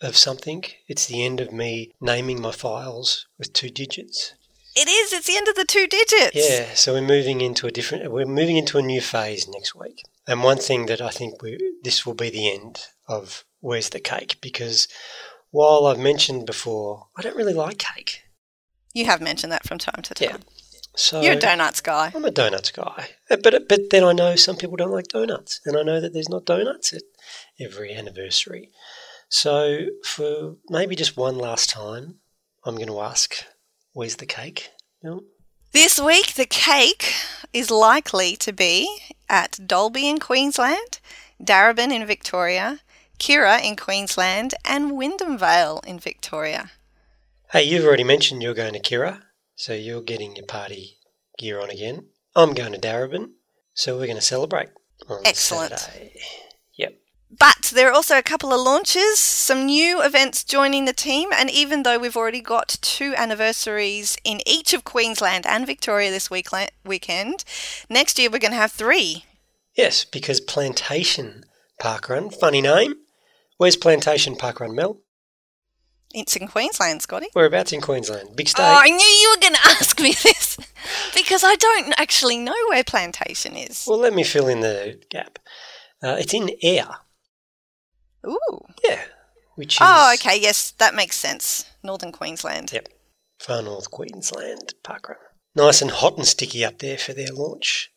[0.00, 0.64] of something.
[0.88, 4.34] It's the end of me naming my files with two digits.
[4.76, 5.12] It is.
[5.12, 6.36] It's the end of the two digits.
[6.36, 10.02] Yeah, so we're moving into a different, we're moving into a new phase next week.
[10.26, 14.00] And one thing that I think we, this will be the end of Where's the
[14.00, 14.86] Cake because
[15.50, 18.22] while I've mentioned before, I don't really like cake.
[18.92, 20.28] You have mentioned that from time to time.
[20.30, 20.36] Yeah.
[20.96, 22.10] So You're a donuts guy.
[22.14, 25.60] I'm a donuts guy, Uh, but but then I know some people don't like donuts,
[25.64, 27.02] and I know that there's not donuts at
[27.60, 28.70] every anniversary.
[29.28, 32.16] So for maybe just one last time,
[32.64, 33.44] I'm going to ask,
[33.92, 34.70] "Where's the cake?"
[35.72, 37.14] This week, the cake
[37.52, 40.98] is likely to be at Dalby in Queensland,
[41.40, 42.80] Darebin in Victoria,
[43.20, 46.72] Kirra in Queensland, and Wyndham Vale in Victoria.
[47.52, 49.22] Hey, you've already mentioned you're going to Kirra,
[49.56, 50.98] so you're getting your party
[51.36, 52.06] gear on again.
[52.36, 53.30] I'm going to Darebin,
[53.74, 54.68] so we're going to celebrate
[55.08, 55.76] on Excellent.
[55.76, 56.12] Saturday.
[56.78, 56.92] Yep.
[57.36, 61.50] But there are also a couple of launches, some new events joining the team, and
[61.50, 66.50] even though we've already got two anniversaries in each of Queensland and Victoria this week-
[66.84, 67.42] weekend,
[67.88, 69.24] next year we're going to have three.
[69.76, 71.42] Yes, because Plantation
[71.82, 72.94] Parkrun, funny name.
[73.56, 75.00] Where's Plantation Parkrun, Mel?
[76.12, 77.28] It's in Queensland, Scotty.
[77.34, 78.34] Whereabouts in Queensland?
[78.34, 78.62] Big state.
[78.62, 80.56] Oh, I knew you were going to ask me this
[81.14, 83.84] because I don't actually know where Plantation is.
[83.86, 85.38] Well, let me fill in the gap.
[86.02, 86.88] Uh, it's in Ayr.
[88.26, 88.60] Ooh.
[88.84, 89.00] Yeah.
[89.54, 90.38] Which is Oh, okay.
[90.40, 91.64] Yes, that makes sense.
[91.82, 92.72] Northern Queensland.
[92.72, 92.88] Yep.
[93.38, 95.16] far north Queensland Parkrun.
[95.54, 97.90] Nice and hot and sticky up there for their launch.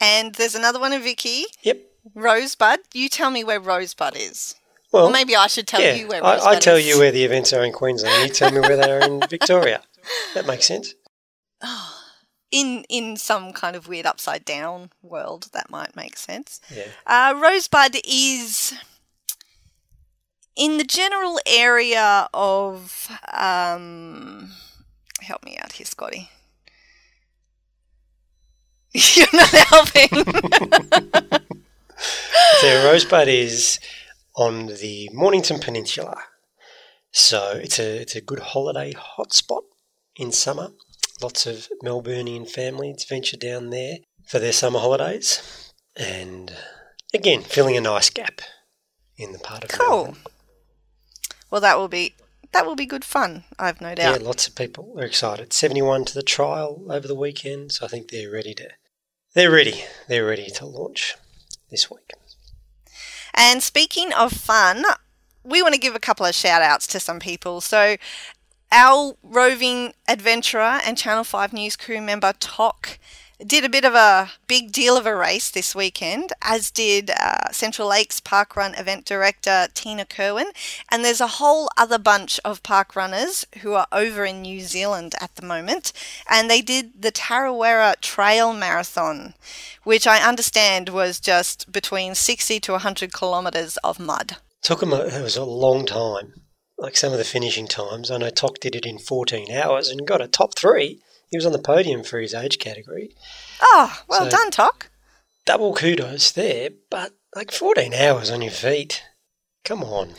[0.00, 1.44] And there's another one in Vicky.
[1.62, 1.80] Yep.
[2.14, 2.80] Rosebud.
[2.92, 4.54] You tell me where Rosebud is.
[4.94, 6.86] Well, or maybe I should tell yeah, you where I, I tell is.
[6.86, 8.28] you where the events are in Queensland.
[8.28, 9.82] You tell me where they are in Victoria.
[10.34, 10.94] That makes sense.
[12.52, 16.60] in in some kind of weird upside down world that might make sense.
[16.72, 16.86] Yeah.
[17.08, 18.72] Uh, Rosebud is
[20.54, 24.52] in the general area of um,
[25.22, 26.30] help me out here, Scotty.
[28.92, 31.44] You're not helping.
[32.60, 33.78] So Rosebud is
[34.36, 36.16] on the Mornington Peninsula.
[37.10, 39.62] So it's a it's a good holiday hotspot
[40.16, 40.70] in summer.
[41.22, 46.52] Lots of Melburnian families venture down there for their summer holidays, and
[47.12, 48.40] again filling a nice gap
[49.16, 50.16] in the part of the cool.
[51.50, 52.14] Well, that will be
[52.50, 53.44] that will be good fun.
[53.58, 54.20] I've no doubt.
[54.20, 55.52] Yeah, lots of people are excited.
[55.52, 58.70] Seventy-one to the trial over the weekend, so I think they're ready to.
[59.34, 59.84] They're ready.
[60.08, 61.14] They're ready to launch
[61.70, 62.10] this week.
[63.34, 64.84] And speaking of fun,
[65.42, 67.60] we want to give a couple of shout outs to some people.
[67.60, 67.96] So,
[68.72, 72.98] our roving adventurer and Channel 5 news crew member, Tok,
[73.44, 77.50] did a bit of a big deal of a race this weekend, as did uh,
[77.50, 80.48] Central Lakes Park Run event director Tina Kerwin.
[80.90, 85.14] And there's a whole other bunch of park runners who are over in New Zealand
[85.20, 85.92] at the moment.
[86.28, 89.34] And they did the Tarawera Trail Marathon,
[89.82, 94.36] which I understand was just between 60 to 100 kilometres of mud.
[94.62, 96.34] Took them, A, it was a long time.
[96.78, 100.06] Like some of the finishing times, I know Tok did it in 14 hours and
[100.06, 101.00] got a top three.
[101.30, 103.14] He was on the podium for his age category.
[103.62, 104.90] Oh, well So- done, Tok.
[105.46, 109.02] Double kudos there, but like 14 hours on your feet.
[109.64, 110.14] Come on.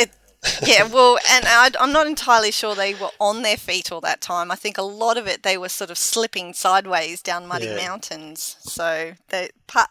[0.61, 4.21] yeah, well, and I, I'm not entirely sure they were on their feet all that
[4.21, 4.51] time.
[4.51, 7.75] I think a lot of it they were sort of slipping sideways down muddy Yeah.
[7.77, 8.57] mountains.
[8.59, 9.89] So they, part,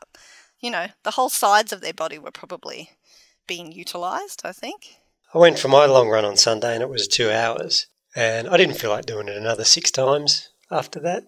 [0.61, 2.91] you know, the whole sides of their body were probably
[3.49, 4.43] being utilised.
[4.45, 4.97] I think.
[5.35, 7.89] I went for my long run on Sunday and it was two hours.
[8.15, 11.25] And I didn't feel like doing it another six times after that.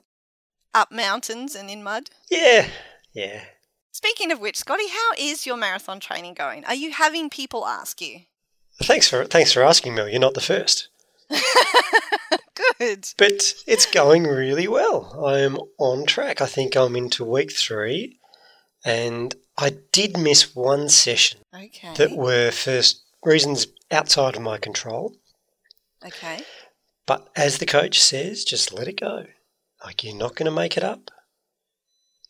[0.75, 2.11] Up mountains and in mud.
[2.31, 2.69] Yeah,
[3.13, 3.45] yeah.
[3.93, 6.65] Speaking of which, Scotty, how is your marathon training going?
[6.67, 8.21] Are you having people ask you?
[8.83, 10.09] Thanks for thanks for asking, Mel.
[10.09, 10.89] You're not the first.
[12.79, 13.09] Good.
[13.17, 15.25] But it's going really well.
[15.27, 16.41] I'm on track.
[16.43, 18.19] I think I'm into week three,
[18.85, 21.95] and I did miss one session Okay.
[21.97, 25.15] that were first reasons outside of my control.
[26.05, 26.41] Okay.
[27.07, 29.27] But as the coach says, just let it go.
[29.85, 31.11] Like you're not going to make it up.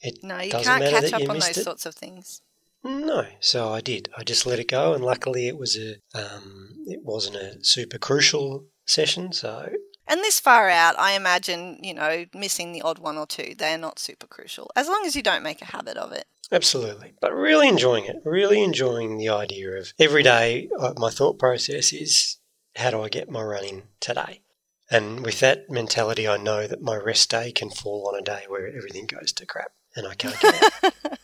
[0.00, 1.64] It No, you can't catch up on those it.
[1.64, 2.42] sorts of things.
[2.84, 4.10] No, so I did.
[4.16, 7.98] I just let it go, and luckily it was a um, it wasn't a super
[7.98, 9.32] crucial session.
[9.32, 9.70] So
[10.06, 13.78] And this far out, I imagine, you know, missing the odd one or two, they're
[13.78, 16.26] not super crucial, as long as you don't make a habit of it.
[16.52, 18.16] absolutely, but really enjoying it.
[18.24, 20.68] Really enjoying the idea of every day.
[20.78, 22.36] Uh, my thought process is,
[22.76, 24.42] how do I get my running today?
[24.90, 28.44] And with that mentality, I know that my rest day can fall on a day
[28.48, 30.92] where everything goes to crap and I can't get out.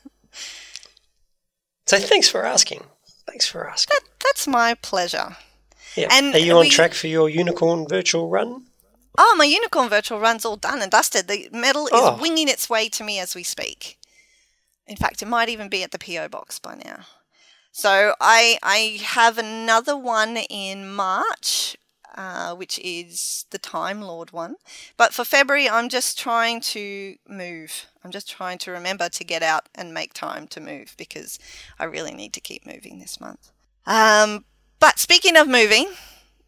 [1.86, 2.84] so thanks for asking.
[3.26, 3.94] Thanks for asking.
[4.00, 5.36] That, that's my pleasure.
[5.96, 6.08] Yeah.
[6.10, 8.66] And Are you on we- track for your unicorn virtual run?
[9.18, 11.28] Oh, my unicorn virtual run's all done and dusted.
[11.28, 12.18] The medal is Oh.
[12.20, 13.98] winging its way to me as we speak.
[14.86, 17.00] In fact, it might even be at the PO box by now.
[17.72, 21.76] So I I have another one in March,
[22.14, 24.56] uh, which is the Time Lord one.
[24.96, 27.86] But for February, I'm just trying to move.
[28.04, 31.38] I'm just trying to remember to get out and make time to move because
[31.78, 33.50] I really need to keep moving this month.
[33.86, 34.44] Um,
[34.78, 35.88] but speaking of moving,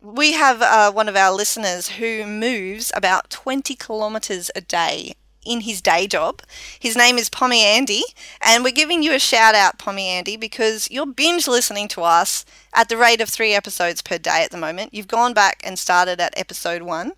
[0.00, 5.14] we have uh, one of our listeners who moves about 20 kilometres a day
[5.44, 6.42] in his day job.
[6.78, 8.02] His name is Pommy Andy,
[8.40, 12.44] and we're giving you a shout out, Pommy Andy, because you're binge listening to us
[12.72, 14.94] at the rate of three episodes per day at the moment.
[14.94, 17.12] You've gone back and started at episode one.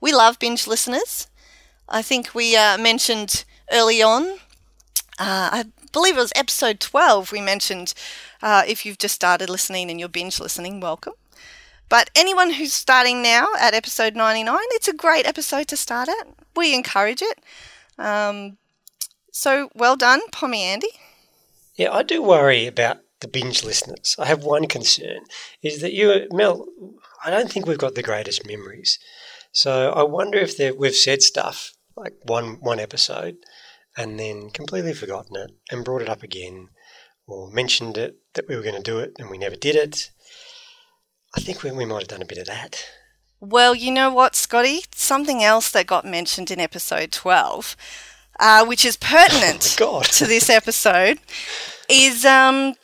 [0.00, 1.28] We love binge listeners.
[1.88, 4.38] I think we uh, mentioned early on,
[5.18, 7.94] uh, I believe it was episode 12, we mentioned
[8.40, 11.12] uh, if you've just started listening and you're binge listening, welcome.
[11.88, 16.26] But anyone who's starting now at episode 99, it's a great episode to start at.
[16.56, 17.38] We encourage it.
[17.98, 18.58] Um,
[19.32, 20.88] so well done, Pommy Andy.
[21.76, 24.16] Yeah, I do worry about the binge listeners.
[24.18, 25.20] I have one concern
[25.62, 26.66] is that you, Mel,
[27.24, 28.98] I don't think we've got the greatest memories.
[29.52, 33.36] So I wonder if we've said stuff like one one episode
[33.96, 36.68] and then completely forgotten it and brought it up again
[37.26, 40.10] or mentioned it that we were going to do it and we never did it.
[41.36, 42.84] I think we, we might have done a bit of that.
[43.42, 44.82] Well, you know what, Scotty?
[44.94, 47.76] Something else that got mentioned in episode 12,
[48.38, 49.62] uh, which is pertinent
[50.12, 51.18] to this episode,
[51.88, 52.74] is um,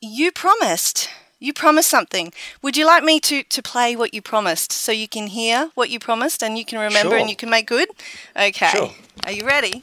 [0.00, 1.10] you promised.
[1.40, 2.32] You promised something.
[2.62, 5.90] Would you like me to, to play what you promised so you can hear what
[5.90, 7.18] you promised and you can remember Sure.
[7.18, 7.88] and you can make good?
[8.36, 8.68] Okay.
[8.68, 8.90] Sure.
[9.24, 9.82] Are you ready?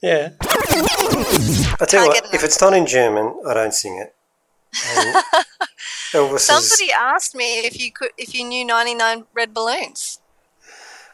[0.00, 0.30] Yeah.
[0.40, 4.14] I tell you what, if it's not in German, I don't sing it.
[6.14, 10.20] And Elvis is, Somebody asked me if you could, if you knew 99 red balloons.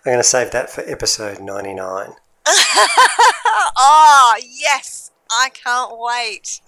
[0.04, 2.12] I'm going to save that for episode 99.
[2.46, 5.10] oh, yes.
[5.30, 6.60] I can't wait.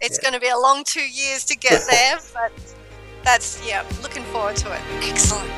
[0.00, 2.52] It's going to be a long two years to get there, but
[3.24, 4.80] that's, yeah, looking forward to it.
[5.02, 5.50] Excellent.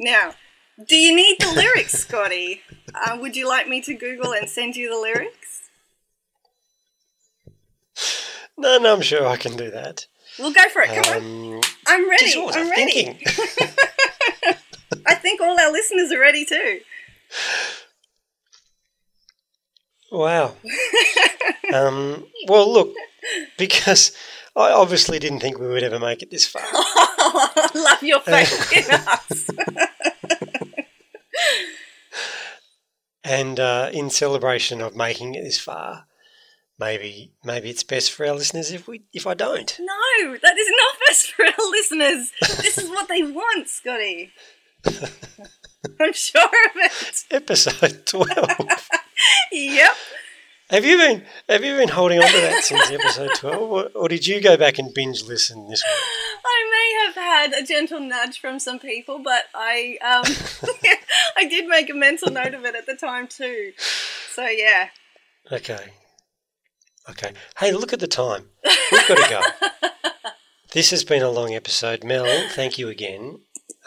[0.00, 0.32] Now,
[0.88, 2.62] do you need the lyrics, Scotty?
[2.94, 5.59] Uh, would you like me to Google and send you the lyrics?
[8.56, 10.06] No, no, I'm sure I can do that.
[10.38, 10.88] We'll go for it.
[10.88, 11.54] Come on.
[11.54, 12.26] Um, I'm ready.
[12.26, 12.92] geez, what was I I'm ready.
[12.92, 13.26] thinking?
[15.06, 16.80] I think all our listeners are ready too.
[20.12, 20.56] Wow.
[21.74, 22.94] um, well, look,
[23.56, 24.12] because
[24.56, 26.62] I obviously didn't think we would ever make it this far.
[26.72, 29.50] I love your faith in us.
[33.22, 36.06] And uh, in celebration of making it this far,
[36.80, 39.78] maybe maybe it's best for our listeners if we if I don't.
[39.78, 42.32] No, that is not best for our listeners.
[42.40, 44.32] This is what they want, Scotty.
[46.00, 47.24] I'm sure of it.
[47.30, 48.88] Episode twelve.
[49.52, 49.90] Yep.
[50.70, 54.08] have you been have you been holding on to that since episode twelve, or, or
[54.08, 56.42] did you go back and binge listen this week?
[56.42, 60.24] I may have had a gentle nudge from some people, but I um
[61.36, 63.72] I did make a mental note of it at the time too.
[64.32, 64.88] So yeah.
[65.52, 65.92] Okay.
[67.10, 67.32] Okay.
[67.58, 68.44] Hey, look at the time.
[68.92, 70.30] We've got to go.
[70.72, 72.04] this has been a long episode.
[72.04, 73.40] Mel, thank you again.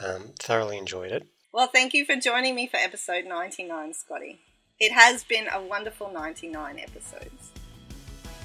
[0.04, 1.26] Um, thoroughly enjoyed it.
[1.54, 4.42] Well, thank you for joining me for episode 99, Scotty.
[4.80, 7.52] It has been a wonderful 99 episodes.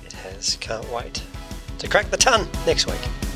[0.05, 0.57] It has.
[0.61, 1.23] Can't wait
[1.79, 3.28] to crack the ton next week.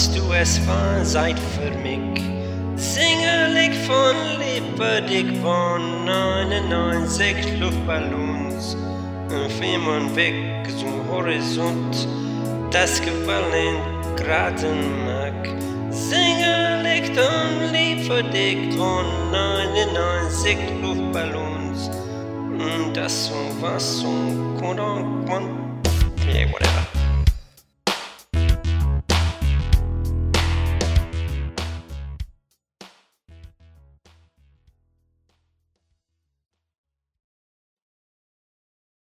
[0.00, 2.22] Hast du es verseit für mich?
[2.74, 8.78] Singerlich von Lipperdich von 99 Luftballons.
[9.58, 10.34] Fehmarn weg
[10.78, 12.08] zum Horizont,
[12.70, 13.76] das gefallen
[14.16, 15.34] graten mag.
[15.90, 21.90] Singerlich von Lipperdich von 99 Luftballons.
[22.94, 24.08] Das so was so,
[26.26, 26.99] yeah, whatever.